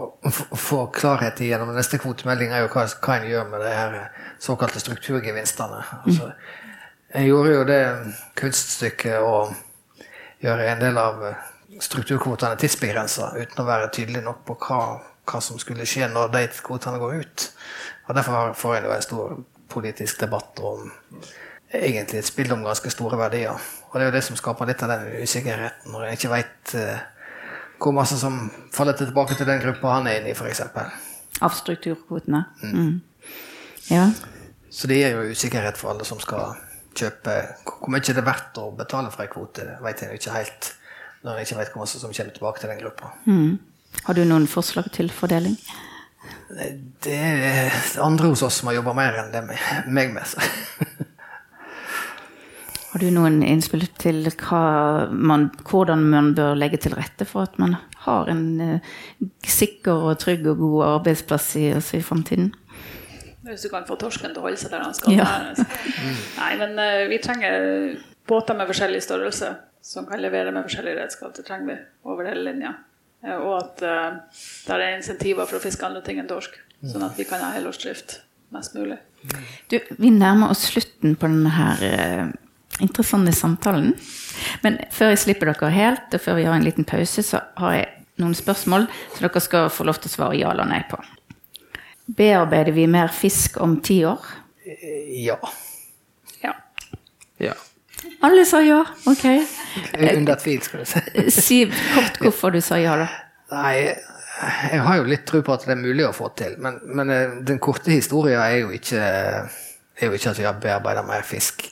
få, 0.58 0.80
klarhet 0.94 1.40
i 1.40 1.48
gjennom 1.48 1.72
neste 1.74 1.98
kvotemelding, 2.02 2.52
er 2.52 2.64
jo 2.64 2.70
hva, 2.74 2.84
hva 2.86 3.16
en 3.16 3.26
gjør 3.30 3.48
med 3.50 3.64
de 3.64 3.72
her 3.72 3.96
såkalte 4.42 4.82
strukturgevinstene. 4.82 5.80
Altså, 6.04 6.30
en 7.14 7.26
gjorde 7.26 7.54
jo 7.54 7.64
det 7.68 7.80
kunststykket 8.38 9.22
å 9.22 9.34
gjøre 10.44 10.68
en 10.70 10.82
del 10.82 11.00
av 11.00 11.22
strukturkvotene 11.82 12.58
tidsbegrensa, 12.60 13.32
uten 13.38 13.62
å 13.62 13.66
være 13.66 13.90
tydelig 13.94 14.22
nok 14.26 14.44
på 14.46 14.58
hva, 14.66 14.80
hva 15.30 15.42
som 15.42 15.58
skulle 15.62 15.86
skje 15.88 16.10
når 16.12 16.30
de 16.34 16.44
kvotene 16.66 17.00
går 17.02 17.18
ut. 17.22 17.48
Og 18.06 18.18
Derfor 18.18 18.54
får 18.58 18.78
en 18.78 18.88
jo 18.88 18.94
en 18.94 19.06
stor 19.06 19.36
politisk 19.74 20.22
debatt 20.22 20.60
om 20.64 20.86
egentlig 21.74 22.20
et 22.20 22.28
spill 22.28 22.52
om 22.54 22.62
ganske 22.64 22.90
store 22.92 23.18
verdier. 23.18 23.58
Og 23.90 23.98
det 23.98 24.04
er 24.04 24.12
jo 24.12 24.16
det 24.16 24.24
som 24.26 24.38
skaper 24.38 24.70
litt 24.70 24.82
av 24.86 24.94
den 24.94 25.24
usikkerheten, 25.24 25.90
når 25.92 26.06
en 26.06 26.16
ikke 26.18 26.32
veit 26.32 26.76
hvor 27.82 27.92
masse 27.92 28.16
som 28.16 28.46
faller 28.72 28.96
tilbake 28.96 29.36
til 29.36 29.48
den 29.48 29.60
gruppa 29.60 29.98
han 29.98 30.06
er 30.08 30.20
inne 30.20 30.30
i, 30.32 30.36
f.eks. 30.36 30.62
Av 31.42 31.56
strukturkvotene? 31.58 32.44
Mm. 32.62 33.00
Ja. 33.90 34.06
Så 34.70 34.88
det 34.90 35.00
gir 35.00 35.16
jo 35.18 35.34
usikkerhet 35.34 35.78
for 35.78 35.92
alle 35.92 36.06
som 36.08 36.20
skal 36.22 36.54
kjøpe. 36.96 37.34
Hvor 37.66 37.92
mye 37.92 38.02
er 38.02 38.18
det 38.18 38.26
verdt 38.26 38.60
å 38.62 38.70
betale 38.78 39.12
for 39.12 39.26
en 39.26 39.32
kvote, 39.32 39.66
veit 39.84 40.02
en 40.02 40.14
ikke 40.14 40.36
helt. 40.36 40.70
Når 41.24 41.36
en 41.38 41.46
ikke 41.46 41.58
vet 41.60 41.74
hvor 41.74 41.84
masse 41.84 42.00
som 42.00 42.14
kommer 42.14 42.36
tilbake 42.36 42.62
til 42.62 42.72
den 42.72 42.82
gruppa. 42.82 43.12
Mm. 43.26 43.58
Har 44.04 44.16
du 44.16 44.24
noen 44.26 44.46
forslag 44.50 44.90
til 44.94 45.10
fordeling? 45.14 45.58
Det 47.04 47.14
er 47.14 47.74
andre 48.02 48.30
hos 48.32 48.44
oss 48.46 48.60
som 48.60 48.70
har 48.70 48.78
jobba 48.78 48.94
mer 48.96 49.18
enn 49.22 49.32
det 49.34 49.42
med 49.48 49.90
meg 49.90 50.14
med. 50.14 50.26
Så. 50.28 50.40
Har 52.94 53.02
du 53.02 53.08
noen 53.10 53.40
innspill 53.42 53.88
til 53.98 54.28
hva 54.30 54.60
man, 55.10 55.48
hvordan 55.66 56.04
man 56.12 56.28
bør 56.38 56.54
legge 56.54 56.78
til 56.84 56.94
rette 56.94 57.26
for 57.26 57.48
at 57.48 57.56
man 57.58 57.74
har 58.04 58.30
en 58.30 58.44
eh, 58.62 58.92
sikker 59.42 60.10
og 60.10 60.20
trygg 60.22 60.46
og 60.52 60.60
god 60.60 60.84
arbeidsplass 60.92 61.48
i, 61.58 61.64
også 61.74 61.98
i 61.98 62.04
framtiden? 62.06 62.52
Hvis 63.44 63.66
du 63.66 63.68
kan 63.72 63.84
få 63.88 63.98
torsken 64.00 64.30
til 64.30 64.40
å 64.40 64.46
holde 64.46 64.62
seg 64.62 64.70
der 64.72 64.86
han 64.86 64.94
skal 64.94 65.18
Ja. 65.18 65.26
Nei, 66.38 66.52
men 66.60 66.78
eh, 66.78 67.02
vi 67.10 67.18
trenger 67.24 67.66
båter 68.30 68.56
med 68.56 68.70
forskjellig 68.70 69.02
størrelse 69.04 69.50
som 69.84 70.06
kan 70.06 70.22
levere 70.22 70.54
med 70.54 70.64
forskjellige 70.64 71.02
redskap. 71.02 71.34
Det 71.34 71.44
trenger 71.50 71.72
vi 71.72 71.80
over 72.08 72.30
hele 72.30 72.46
linja. 72.46 72.76
Eh, 73.24 73.40
og 73.40 73.56
at 73.58 73.82
uh, 73.82 74.20
det 74.68 74.76
er 74.76 74.98
insentiver 74.98 75.48
for 75.48 75.58
å 75.58 75.64
fiske 75.64 75.86
andre 75.86 76.04
ting 76.04 76.20
enn 76.20 76.30
torsk. 76.30 76.60
Sånn 76.84 77.04
at 77.06 77.16
vi 77.16 77.24
kan 77.24 77.40
ha 77.40 77.54
helårsdrift 77.54 78.18
mest 78.52 78.74
mulig. 78.76 78.98
Du, 79.72 79.78
vi 79.96 80.10
nærmer 80.12 80.52
oss 80.52 80.66
slutten 80.68 81.16
på 81.16 81.30
denne 81.30 81.52
her 81.54 81.84
eh, 81.86 82.26
interessante 82.84 83.32
samtalen. 83.32 83.94
Men 84.62 84.78
før 84.92 85.14
jeg 85.14 85.22
slipper 85.24 85.50
dere 85.50 85.72
helt, 85.72 86.12
og 86.12 86.22
før 86.22 86.38
vi 86.38 86.46
har 86.48 86.58
en 86.58 86.66
liten 86.66 86.86
pause, 86.88 87.24
så 87.24 87.40
har 87.60 87.76
jeg 87.78 87.90
noen 88.20 88.36
spørsmål 88.36 88.86
som 88.86 89.24
dere 89.24 89.42
skal 89.42 89.70
få 89.72 89.88
lov 89.88 89.98
til 90.02 90.12
å 90.12 90.14
svare 90.18 90.38
ja 90.38 90.52
eller 90.52 90.68
nei 90.70 90.82
på. 90.90 91.00
Bearbeider 92.04 92.76
vi 92.76 92.84
mer 92.90 93.14
fisk 93.14 93.56
om 93.64 93.78
ti 93.82 94.02
år? 94.06 94.26
Ja. 95.24 95.38
Ja. 96.44 96.52
Ja. 97.40 97.56
Alle 98.24 98.46
sa 98.48 98.62
ja. 98.64 98.80
Ok. 99.10 99.24
Under 100.16 100.38
tvil, 100.40 100.62
skal 100.64 100.80
du 100.84 100.88
si. 100.88 101.30
Si 101.34 101.60
kort 101.68 102.20
hvorfor 102.22 102.54
du 102.54 102.60
sa 102.64 102.78
ja, 102.80 102.96
da. 102.96 103.08
Nei, 103.52 103.74
jeg 104.72 104.80
har 104.86 104.98
jo 104.98 105.06
litt 105.08 105.26
tro 105.28 105.42
på 105.44 105.54
at 105.54 105.66
det 105.66 105.74
er 105.76 105.82
mulig 105.82 106.06
å 106.08 106.14
få 106.16 106.30
til. 106.38 106.56
Men, 106.62 106.80
men 106.96 107.12
eh, 107.12 107.36
den 107.46 107.60
korte 107.62 107.92
historien 107.92 108.40
er 108.40 108.56
jo 108.62 108.72
ikke, 108.74 109.02
er 109.04 110.08
jo 110.08 110.16
ikke 110.16 110.32
at 110.32 110.40
vi 110.40 110.48
har 110.48 110.58
bearbeida 110.62 111.04
mer 111.06 111.26
fisk. 111.26 111.66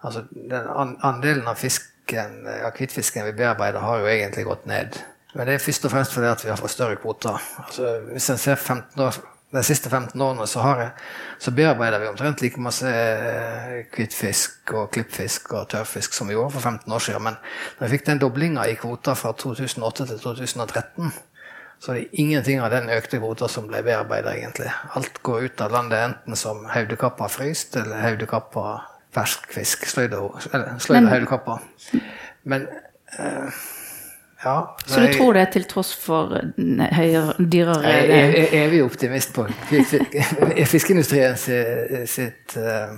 Altså, 0.00 0.24
den 0.32 0.70
andelen 0.72 1.48
av 1.50 1.60
fisken, 1.60 2.46
av 2.48 2.72
hvitfisken 2.78 3.28
vi 3.28 3.36
bearbeider, 3.42 3.84
har 3.84 4.00
jo 4.00 4.08
egentlig 4.10 4.46
gått 4.48 4.64
ned. 4.70 4.96
Men 5.34 5.46
det 5.46 5.58
er 5.58 5.62
først 5.62 5.84
og 5.86 5.92
fremst 5.92 6.16
fordi 6.16 6.30
at 6.30 6.42
vi 6.42 6.50
har 6.50 6.58
fått 6.58 6.74
større 6.74 6.96
kvoter. 6.98 7.36
Altså, 7.62 7.92
hvis 8.08 8.30
en 8.32 8.40
ser 8.40 8.56
15 8.56 9.04
år, 9.04 9.20
de 9.52 9.62
siste 9.66 9.90
15 9.90 10.20
årene, 10.22 10.46
så, 10.46 10.60
har 10.62 10.78
jeg, 10.84 10.90
så 11.42 11.50
bearbeider 11.56 11.98
vi 11.98 12.06
omtrent 12.10 12.42
like 12.44 12.60
masse 12.62 12.86
eh, 12.86 13.80
hvitfisk 13.96 14.74
og 14.78 14.90
klippfisk 14.94 15.50
og 15.58 15.64
tørrfisk 15.72 16.14
som 16.14 16.30
vi 16.30 16.36
gjorde 16.36 16.52
for 16.54 16.60
15 16.70 16.92
år 16.94 17.02
siden. 17.06 17.24
Men 17.26 17.38
når 17.78 17.86
vi 17.88 17.96
fikk 17.96 18.06
den 18.06 18.20
doblinga 18.22 18.68
i 18.70 18.76
kvoter 18.78 19.18
fra 19.18 19.32
2008 19.34 20.06
til 20.12 20.20
2013, 20.22 21.10
så 21.80 21.90
er 21.94 21.98
det 21.98 22.20
ingenting 22.20 22.60
av 22.60 22.70
den 22.74 22.90
økte 22.92 23.18
kvota 23.18 23.48
som 23.48 23.66
ble 23.70 23.80
bearbeida, 23.82 24.34
egentlig. 24.36 24.68
Alt 24.94 25.22
går 25.24 25.48
ut 25.48 25.62
av 25.64 25.72
landet 25.72 26.02
enten 26.10 26.36
som 26.36 26.66
haudekappa 26.68 27.26
fryst 27.32 27.74
eller 27.80 28.02
haudekappa 28.04 28.64
fersk 29.16 29.48
fisk. 29.56 29.86
Sløyd 29.88 30.12
Men- 30.92 31.08
haudekappa. 31.10 31.58
Men 32.44 32.68
eh, 33.18 33.48
ja. 34.44 34.76
Så 34.86 35.00
du 35.00 35.12
tror 35.12 35.36
det 35.36 35.42
er 35.44 35.52
til 35.52 35.66
tross 35.68 35.92
for 36.00 36.32
eh, 36.38 36.96
høyere, 36.96 37.34
dyrere 37.38 37.92
Jeg 37.92 38.30
er 38.40 38.54
evig 38.62 38.80
optimist 38.86 39.34
på 39.36 39.44
fiskeindustrien 40.72 41.36
sitt, 41.40 42.56
eh, 42.56 42.94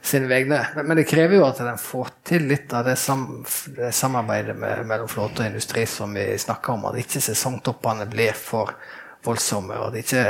sine 0.00 0.30
vegne. 0.30 0.62
Men, 0.76 0.88
men 0.88 1.00
det 1.00 1.06
krever 1.10 1.36
jo 1.40 1.44
at 1.48 1.60
den 1.60 1.80
får 1.80 2.14
til 2.26 2.48
litt 2.48 2.72
av 2.72 2.88
det, 2.88 2.96
sam, 3.00 3.44
det 3.76 3.92
samarbeidet 3.96 4.56
med, 4.56 4.86
mellom 4.88 5.10
flåte 5.12 5.44
og 5.44 5.50
industri 5.50 5.84
som 5.90 6.16
vi 6.16 6.30
snakker 6.40 6.76
om. 6.76 6.88
At 6.88 7.00
ikke 7.04 7.24
sesongtoppene 7.28 8.08
blir 8.10 8.36
for 8.38 8.72
voldsomme. 9.26 9.76
Og 9.76 9.92
at 9.92 10.00
ikke 10.04 10.26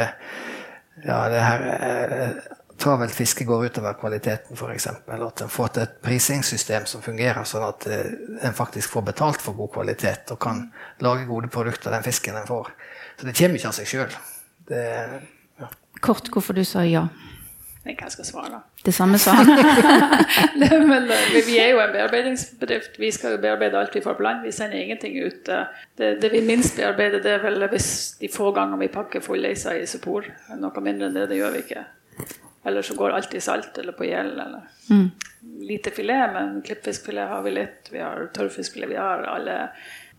ja, 1.05 1.23
det 1.31 1.43
her 1.45 1.67
eh, 1.77 2.31
travelt 2.79 3.15
fiske 3.15 3.45
går 3.49 3.69
utover 3.69 3.97
kvaliteten, 4.01 4.57
f.eks. 4.57 4.89
At 4.89 5.43
en 5.43 5.53
får 5.53 5.73
til 5.75 5.85
et 5.87 5.95
prisingssystem 6.05 6.87
som 6.91 7.05
fungerer 7.05 7.47
sånn 7.49 7.65
at 7.67 7.87
eh, 7.91 8.11
en 8.47 8.57
faktisk 8.57 8.97
får 8.97 9.07
betalt 9.13 9.45
for 9.45 9.59
god 9.59 9.73
kvalitet 9.79 10.35
og 10.35 10.41
kan 10.43 10.67
lage 11.05 11.29
gode 11.29 11.53
produkter 11.53 11.91
av 11.91 11.99
den 11.99 12.07
fisken 12.07 12.37
en 12.37 12.49
får. 12.49 12.73
Så 13.17 13.29
det 13.29 13.37
kommer 13.39 13.61
ikke 13.61 13.73
av 13.73 13.79
seg 13.79 13.91
sjøl. 13.91 14.21
Ja. 14.69 15.71
Kort 16.05 16.29
hvorfor 16.33 16.57
du 16.57 16.65
sa 16.65 16.85
ja. 16.85 17.07
jeg 17.87 18.11
skal 18.13 18.27
svare, 18.27 18.51
da. 18.59 18.61
Det 18.85 18.95
samme 18.95 19.19
sa 19.19 19.37
han. 19.39 19.51
Eh, 20.67 21.45
vi, 21.47 21.59
er 21.61 21.71
jo 21.75 21.81
en 21.81 21.93
bearbeidingsbedrift. 21.93 22.97
Vi 22.99 23.11
skal 23.15 23.37
jo 23.37 23.41
bearbeide 23.41 23.79
alt 23.79 23.95
vi 23.95 24.01
får 24.03 24.17
på 24.19 24.25
land. 24.25 24.43
Vi 24.45 24.53
sender 24.53 24.81
ingenting 24.81 25.19
ut. 25.23 25.49
eh. 25.49 25.69
Det, 25.97 26.09
det 26.23 26.31
vi 26.33 26.41
minst 26.45 26.77
bearbeider, 26.77 27.23
det 27.23 27.37
er 27.37 27.43
vel 27.45 27.67
hvis 27.71 28.17
de 28.21 28.31
få 28.33 28.51
ganger 28.57 28.81
vi 28.81 28.89
pakker 28.93 29.23
fullleisa 29.23 29.77
i 29.77 29.85
isopor. 29.85 30.27
Noe 30.59 30.83
mindre 30.83 31.09
enn 31.09 31.17
det, 31.17 31.29
det 31.31 31.39
gjør 31.39 31.55
vi 31.55 31.63
ikke. 31.65 31.85
Eller 32.67 32.83
så 32.83 32.95
går 32.99 33.15
alt 33.15 33.35
i 33.35 33.41
salt 33.41 33.79
eller 33.79 33.93
på 33.95 34.05
gjeld. 34.09 34.39
Eller 34.43 35.11
lite 35.67 35.91
filet, 35.95 36.33
men 36.35 36.63
klippfiskfilet 36.67 37.29
har 37.31 37.43
vi 37.47 37.51
litt. 37.55 37.89
Vi 37.93 37.99
har 38.03 38.27
tørrfiskfilet. 38.35 38.89
Vi 38.91 38.97
har 38.99 39.23
alle 39.31 39.59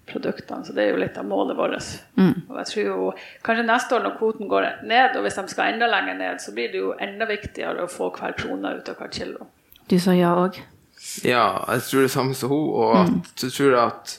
produktene. 0.07 0.63
Så 0.65 0.71
det 0.73 0.86
er 0.86 0.93
jo 0.93 1.01
litt 1.01 1.17
av 1.19 1.25
målet 1.27 1.57
vårt. 1.60 1.88
Og 2.47 2.55
jeg 2.62 2.69
tror 2.71 2.86
jo 2.86 3.10
kanskje 3.43 3.65
neste 3.67 3.97
år 3.97 4.05
når 4.05 4.15
kvoten 4.21 4.47
går 4.47 4.67
ned, 4.88 5.17
og 5.19 5.25
hvis 5.25 5.36
de 5.41 5.43
skal 5.51 5.73
enda 5.73 5.89
lenger 5.91 6.15
ned, 6.21 6.39
så 6.39 6.53
blir 6.55 6.71
det 6.71 6.79
jo 6.79 6.93
enda 7.03 7.27
viktigere 7.27 7.83
å 7.83 7.91
få 7.91 8.07
hver 8.15 8.38
krone 8.39 8.71
ut 8.79 8.89
av 8.93 8.95
hvert 9.01 9.19
kilo. 9.19 9.49
Du 9.91 9.97
sa 9.99 10.15
ja 10.15 10.31
òg. 10.39 10.62
Ja, 11.27 11.43
jeg 11.75 11.83
tror 11.89 12.01
det 12.07 12.12
samme 12.15 12.33
som 12.36 12.49
hun, 12.49 12.69
og 12.73 12.95
at, 13.01 13.27
så 13.43 13.51
tror 13.53 13.69
jeg 13.75 13.83
at 13.83 14.15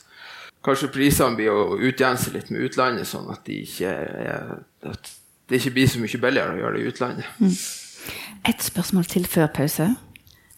kanskje 0.69 0.93
prisene 0.93 1.37
blir 1.41 1.51
å 1.57 1.79
utjevne 1.81 2.21
seg 2.21 2.37
litt 2.37 2.53
med 2.53 2.69
utlandet, 2.69 3.09
sånn 3.09 3.33
at, 3.33 3.41
de 3.49 3.63
ikke, 3.65 3.89
er- 3.89 4.63
at 4.93 5.11
det 5.49 5.59
ikke 5.63 5.73
blir 5.79 5.89
så 5.89 5.99
mye 6.05 6.21
billigere 6.23 6.55
å 6.55 6.61
gjøre 6.61 6.77
det 6.77 6.85
i 6.85 6.89
utlandet. 6.93 7.27
Et 8.49 8.63
spørsmål 8.63 9.05
til 9.05 9.27
før 9.27 9.47
pause. 9.47 9.89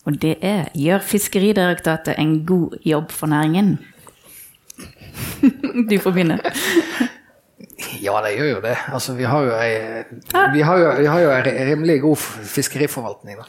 Og 0.07 0.17
det 0.23 0.37
er 0.43 0.69
gjør 0.75 0.99
Fiskeridirektoratet 1.05 2.15
en 2.19 2.47
god 2.47 2.79
jobb 2.87 3.11
for 3.13 3.27
næringen? 3.27 3.79
du 5.91 5.99
får 6.01 6.11
begynne. 6.11 6.39
Ja, 8.03 8.13
det 8.25 8.35
gjør 8.37 8.49
jo 8.55 8.61
det. 8.65 8.77
Altså, 8.93 9.15
vi 9.15 9.25
har 9.29 9.43
jo 9.45 9.55
ei, 9.57 10.03
vi 10.55 10.61
har 10.65 10.79
jo, 10.79 10.91
vi 11.01 11.07
har 11.07 11.21
jo 11.21 11.31
ei 11.31 11.43
rimelig 11.71 12.01
god 12.03 12.17
fiskeriforvaltning, 12.55 13.39
da. 13.41 13.45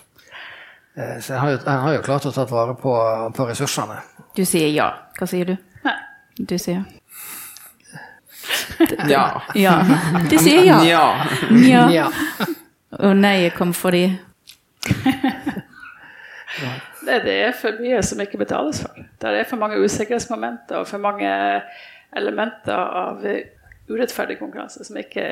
Eh, 0.97 1.21
Så 1.23 1.33
en 1.33 1.39
har, 1.39 1.49
jo- 1.51 1.79
har 1.81 1.93
jo 1.95 2.01
klart 2.01 2.25
å 2.25 2.31
ta 2.35 2.45
vare 2.45 2.75
på, 2.75 2.95
på 3.35 3.47
ressursene. 3.47 3.99
Du 4.35 4.43
sier 4.45 4.67
ja. 4.75 4.89
Hva 5.19 5.27
sier 5.27 5.45
du? 5.45 5.55
Nei. 5.85 5.95
Du 6.39 6.57
sier 6.57 6.83
Ja. 9.07 9.41
ja. 9.55 9.75
Du 10.29 10.37
sier 10.39 10.63
ja. 10.83 11.05
Nja. 11.51 12.09
Og 12.99 13.15
nei 13.15 13.49
kom 13.55 13.73
fordi 13.73 14.03
Det, 17.05 17.17
det 17.25 17.35
er 17.45 17.55
for 17.55 17.79
mye 17.79 18.01
som 18.03 18.19
ikke 18.23 18.39
betales 18.41 18.81
for. 18.83 18.97
Det 19.21 19.33
er 19.39 19.47
for 19.47 19.61
mange 19.61 19.79
usikkerhetsmomenter 19.79 20.81
og 20.81 20.87
for 20.89 21.01
mange 21.01 21.31
elementer 22.17 22.75
av 22.75 23.23
urettferdig 23.91 24.39
konkurranse 24.39 24.83
som 24.83 24.97
ikke, 24.99 25.23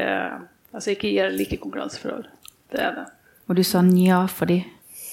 altså 0.74 0.94
ikke 0.94 1.12
gir 1.12 1.34
like 1.34 1.58
konkurranseforhold. 1.60 2.28
Det 2.72 2.84
er 2.84 2.94
det. 2.96 3.08
Og 3.50 3.58
du 3.58 3.64
sa 3.64 3.82
nja 3.82 4.26
fordi 4.30 4.62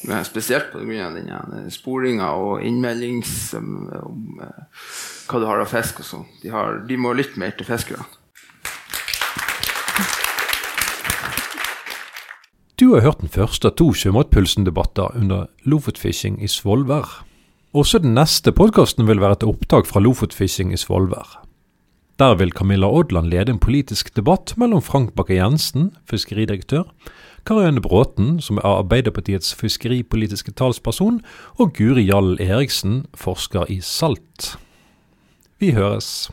Ja, 0.06 0.20
spesielt 0.22 0.74
av 0.76 0.84
den 0.84 1.70
sporinga 1.72 2.28
og 2.36 2.62
innmeldings 2.62 3.54
om, 3.56 3.88
om 4.04 4.42
eh, 4.44 4.84
hva 5.26 5.40
du 5.40 5.46
har 5.48 5.62
av 5.64 5.70
fisk 5.72 6.02
og 6.02 6.06
sånn. 6.06 6.26
De, 6.42 6.52
de 6.86 6.98
må 7.00 7.14
lytte 7.16 7.40
mer 7.40 7.56
til 7.56 7.66
fiskerne. 7.66 8.04
Du 12.86 12.92
har 12.94 13.00
hørt 13.02 13.18
den 13.18 13.32
første 13.34 13.66
av 13.66 13.72
to 13.80 13.88
Sjømatpulsen-debatter 13.98 15.16
under 15.18 15.48
Lofotfishing 15.66 16.36
i 16.38 16.46
Svolvær. 16.46 17.24
Også 17.74 17.98
den 17.98 18.12
neste 18.14 18.52
podkasten 18.54 19.08
vil 19.08 19.18
være 19.18 19.40
et 19.40 19.46
opptak 19.48 19.88
fra 19.90 19.98
Lofotfishing 20.04 20.70
i 20.70 20.78
Svolvær. 20.78 21.32
Der 22.22 22.36
vil 22.38 22.54
Camilla 22.54 22.86
Odland 22.86 23.26
lede 23.32 23.50
en 23.50 23.58
politisk 23.58 24.14
debatt 24.14 24.54
mellom 24.54 24.84
Frank 24.86 25.16
Bakke-Jensen, 25.18 25.96
fiskeridirektør, 26.06 26.86
Karianne 27.42 27.82
Bråten, 27.82 28.36
som 28.38 28.62
er 28.62 28.84
Arbeiderpartiets 28.84 29.50
fiskeripolitiske 29.58 30.54
talsperson, 30.54 31.24
og 31.58 31.74
Guri 31.74 32.06
Jall 32.06 32.36
Eriksen, 32.38 33.08
forsker 33.18 33.66
i 33.66 33.80
salt. 33.82 34.54
Vi 35.58 35.74
høres. 35.74 36.28